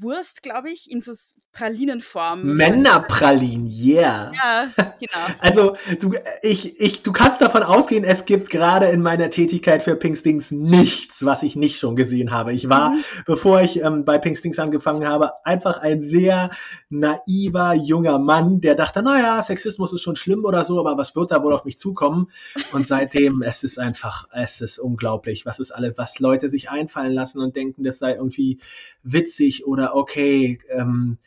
[0.00, 1.12] Wurst, glaube ich, in so
[1.52, 2.54] Pralinenform.
[2.54, 4.32] Männerpralinen, yeah.
[4.32, 5.34] Ja, genau.
[5.40, 9.96] Also du, ich, ich, du kannst davon ausgehen, es gibt gerade in meiner Tätigkeit für
[9.96, 12.52] Pinkstings nichts, was ich nicht schon gesehen habe.
[12.52, 13.04] Ich war, mhm.
[13.26, 16.50] bevor ich ähm, bei Pinkstings angefangen habe, einfach ein sehr
[16.88, 21.32] naiver junger Mann, der dachte, naja, Sexismus ist schon schlimm oder so, aber was wird
[21.32, 22.30] da wohl auf mich zukommen?
[22.72, 27.12] Und seitdem, es ist einfach, es ist unglaublich, was ist alle, was Leute sich einfallen
[27.12, 28.60] lassen und denken, das sei irgendwie
[29.02, 31.18] witzig oder okay, ähm,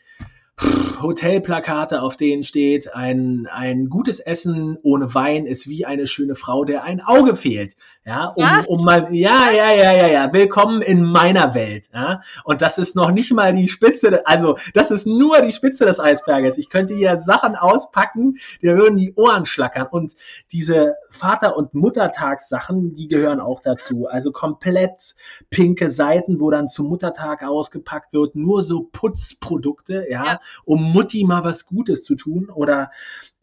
[1.01, 6.63] Hotelplakate, auf denen steht, ein, ein gutes Essen ohne Wein ist wie eine schöne Frau,
[6.63, 7.75] der ein Auge fehlt.
[8.05, 11.89] Ja, um, um mal, ja, ja, ja, ja, ja, willkommen in meiner Welt.
[11.93, 15.85] Ja, und das ist noch nicht mal die Spitze, also das ist nur die Spitze
[15.85, 16.57] des Eisberges.
[16.57, 19.87] Ich könnte hier Sachen auspacken, die würden die Ohren schlackern.
[19.89, 20.15] Und
[20.51, 24.07] diese Vater- und Muttertagssachen, die gehören auch dazu.
[24.07, 25.15] Also komplett
[25.49, 30.25] pinke Seiten, wo dann zum Muttertag ausgepackt wird, nur so Putzprodukte, ja.
[30.25, 32.91] ja um Mutti mal was Gutes zu tun oder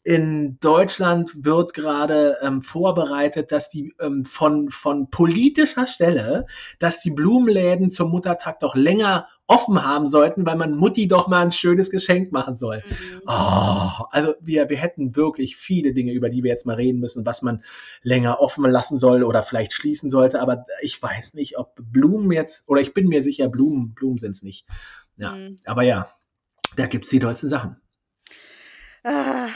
[0.02, 6.46] in Deutschland wird gerade ähm, vorbereitet, dass die ähm, von, von politischer Stelle,
[6.78, 11.42] dass die Blumenläden zum Muttertag doch länger offen haben sollten, weil man Mutti doch mal
[11.42, 12.82] ein schönes Geschenk machen soll.
[12.86, 13.20] Mhm.
[13.26, 17.26] Oh, also wir, wir hätten wirklich viele Dinge, über die wir jetzt mal reden müssen,
[17.26, 17.62] was man
[18.02, 20.40] länger offen lassen soll oder vielleicht schließen sollte.
[20.40, 24.32] Aber ich weiß nicht, ob Blumen jetzt, oder ich bin mir sicher, Blumen, Blumen sind
[24.32, 24.66] es nicht.
[25.18, 25.58] Ja, mhm.
[25.64, 26.08] aber ja,
[26.76, 27.76] da gibt es die tollsten Sachen.
[29.02, 29.48] Ah,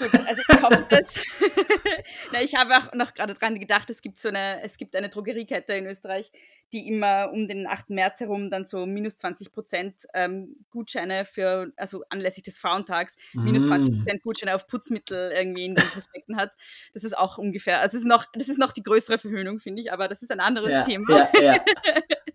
[0.00, 1.14] Gut, also ich hoffe das.
[2.32, 5.08] Na, ich habe auch noch gerade dran gedacht, es gibt so eine, es gibt eine
[5.08, 6.30] Drogeriekette in Österreich,
[6.72, 7.90] die immer um den 8.
[7.90, 13.42] März herum dann so minus 20 Prozent ähm, Gutscheine für, also anlässlich des Frauentags, mm.
[13.42, 16.52] minus 20 Prozent Gutscheine auf Putzmittel irgendwie in den Prospekten hat.
[16.94, 19.82] Das ist auch ungefähr, also es ist noch, das ist noch die größere Verhöhnung, finde
[19.82, 21.28] ich, aber das ist ein anderes ja, Thema.
[21.34, 21.64] Ja, ja.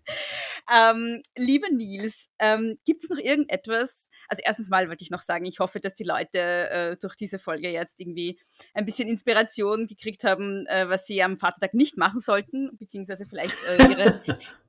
[0.72, 4.08] ähm, lieber Nils, ähm, gibt es noch irgendetwas?
[4.28, 7.38] Also erstens mal wollte ich noch sagen, ich hoffe, dass die Leute äh, durch diese
[7.38, 8.38] Folge jetzt irgendwie
[8.74, 13.56] ein bisschen Inspiration gekriegt haben, äh, was sie am Vatertag nicht machen sollten, beziehungsweise vielleicht
[13.64, 14.22] äh, ihre,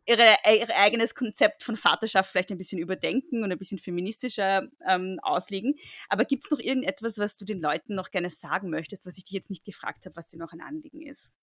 [0.06, 0.24] ihre,
[0.56, 5.76] ihr eigenes Konzept von Vaterschaft vielleicht ein bisschen überdenken und ein bisschen feministischer ähm, auslegen.
[6.10, 9.26] Aber gibt es noch irgendetwas, was du den Leuten noch gerne sagen möchtest, was ich
[9.26, 11.34] dich jetzt nicht gefragt habe, was dir noch ein Anliegen ist?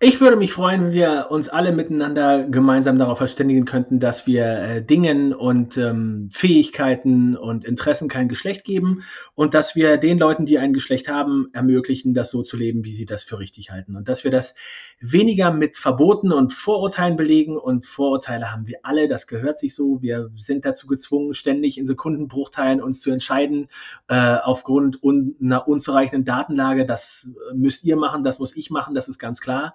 [0.00, 4.44] Ich würde mich freuen, wenn wir uns alle miteinander gemeinsam darauf verständigen könnten, dass wir
[4.44, 9.02] äh, Dingen und ähm, Fähigkeiten und Interessen kein Geschlecht geben
[9.34, 12.92] und dass wir den Leuten, die ein Geschlecht haben, ermöglichen, das so zu leben, wie
[12.92, 13.96] sie das für richtig halten.
[13.96, 14.54] Und dass wir das
[15.00, 17.56] weniger mit Verboten und Vorurteilen belegen.
[17.56, 20.02] Und Vorurteile haben wir alle, das gehört sich so.
[20.02, 23.68] Wir sind dazu gezwungen, ständig in Sekundenbruchteilen uns zu entscheiden,
[24.08, 26.84] äh, aufgrund un einer unzureichenden Datenlage.
[26.84, 29.74] Das müsst ihr machen, das muss ich machen, das ist ganz klar.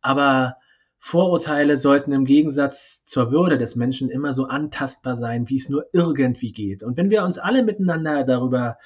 [0.00, 0.56] Aber
[0.98, 5.86] Vorurteile sollten im Gegensatz zur Würde des Menschen immer so antastbar sein, wie es nur
[5.92, 6.82] irgendwie geht.
[6.82, 8.78] Und wenn wir uns alle miteinander darüber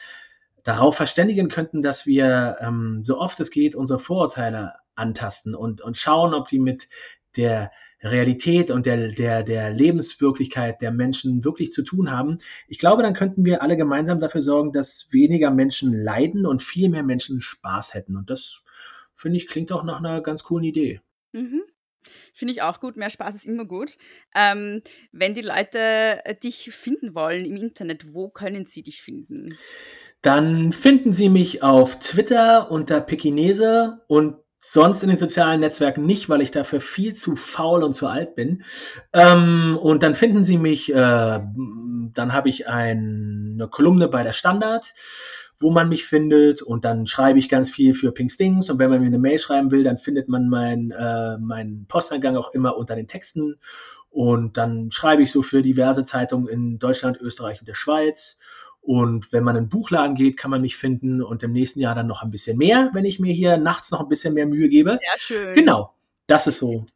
[0.65, 5.97] darauf verständigen könnten, dass wir ähm, so oft es geht unsere Vorurteile antasten und, und
[5.97, 6.89] schauen, ob die mit
[7.37, 7.71] der
[8.03, 12.39] Realität und der, der, der Lebenswirklichkeit der Menschen wirklich zu tun haben.
[12.67, 16.89] Ich glaube, dann könnten wir alle gemeinsam dafür sorgen, dass weniger Menschen leiden und viel
[16.89, 18.17] mehr Menschen Spaß hätten.
[18.17, 18.65] Und das,
[19.21, 21.01] finde ich, klingt auch nach einer ganz coolen Idee.
[21.33, 21.63] Mhm.
[22.33, 22.97] Finde ich auch gut.
[22.97, 23.99] Mehr Spaß ist immer gut.
[24.35, 29.57] Ähm, wenn die Leute dich finden wollen im Internet, wo können sie dich finden?
[30.23, 36.29] Dann finden Sie mich auf Twitter unter Pekinese und sonst in den sozialen Netzwerken nicht,
[36.29, 38.63] weil ich dafür viel zu faul und zu alt bin.
[39.15, 44.33] Ähm, und dann finden Sie mich, äh, dann habe ich ein, eine Kolumne bei der
[44.33, 44.93] Standard,
[45.61, 48.91] wo man mich findet und dann schreibe ich ganz viel für Pink Stings und wenn
[48.91, 52.77] man mir eine Mail schreiben will, dann findet man meinen äh, mein Posteingang auch immer
[52.77, 53.57] unter den Texten
[54.09, 58.39] und dann schreibe ich so für diverse Zeitungen in Deutschland, Österreich und der Schweiz
[58.81, 61.95] und wenn man in den Buchladen geht, kann man mich finden und im nächsten Jahr
[61.95, 64.69] dann noch ein bisschen mehr, wenn ich mir hier nachts noch ein bisschen mehr Mühe
[64.69, 64.99] gebe.
[65.01, 65.55] Sehr schön.
[65.55, 65.95] Genau,
[66.27, 66.87] das ist so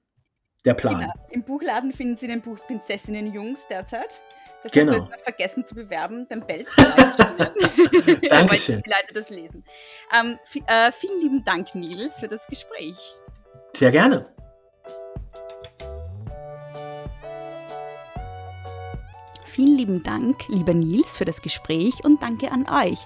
[0.64, 1.00] der Plan.
[1.00, 1.12] Genau.
[1.30, 4.22] Im Buchladen finden Sie den Buch Prinzessinnen Jungs derzeit.
[4.64, 4.92] Das genau.
[4.92, 6.74] hast du jetzt vergessen zu bewerben beim Belz.
[8.30, 8.82] Dankeschön.
[8.82, 9.62] Die Leute das lesen.
[10.18, 12.96] Ähm, äh, vielen lieben Dank, Nils, für das Gespräch.
[13.76, 14.26] Sehr gerne.
[19.44, 22.98] Vielen lieben Dank, lieber Nils, für das Gespräch und danke an euch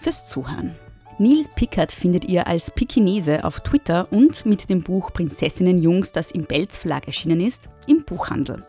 [0.00, 0.74] fürs Zuhören.
[1.18, 6.32] Nils Pickert findet ihr als Pikinese auf Twitter und mit dem Buch Prinzessinnen Jungs, das
[6.32, 8.66] im Belz Verlag erschienen ist, im Buchhandel.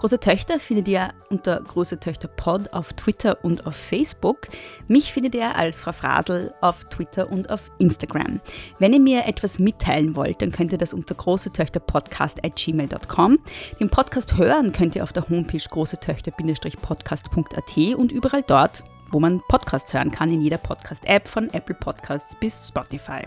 [0.00, 4.48] Große Töchter findet ihr unter Große Töchter Pod auf Twitter und auf Facebook.
[4.88, 8.40] Mich findet ihr als Frau Frasel auf Twitter und auf Instagram.
[8.78, 13.38] Wenn ihr mir etwas mitteilen wollt, dann könnt ihr das unter großetöchterpodcast.gmail.com.
[13.78, 19.92] Den Podcast hören könnt ihr auf der Homepage großetöchter-podcast.at und überall dort, wo man Podcasts
[19.92, 23.26] hören kann, in jeder Podcast-App von Apple Podcasts bis Spotify.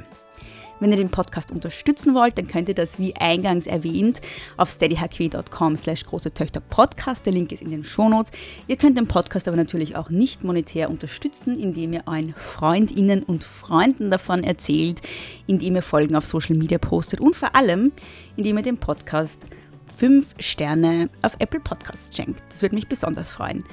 [0.83, 4.19] Wenn ihr den Podcast unterstützen wollt, dann könnt ihr das wie eingangs erwähnt
[4.57, 7.25] auf steadyhq.com slash große Töchter Podcast.
[7.25, 8.33] Der Link ist in den Shownotes.
[8.67, 13.45] Ihr könnt den Podcast aber natürlich auch nicht monetär unterstützen, indem ihr euren Freundinnen und
[13.45, 14.99] Freunden davon erzählt,
[15.47, 17.93] indem ihr Folgen auf Social Media postet und vor allem,
[18.35, 19.39] indem ihr den Podcast
[19.95, 22.43] fünf Sterne auf Apple Podcasts schenkt.
[22.49, 23.63] Das würde mich besonders freuen.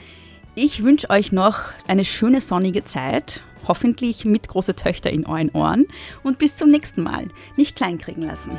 [0.54, 1.58] Ich wünsche euch noch
[1.88, 5.86] eine schöne sonnige Zeit hoffentlich mit große Töchter in euren Ohren
[6.22, 7.28] und bis zum nächsten Mal.
[7.56, 8.52] Nicht kleinkriegen lassen.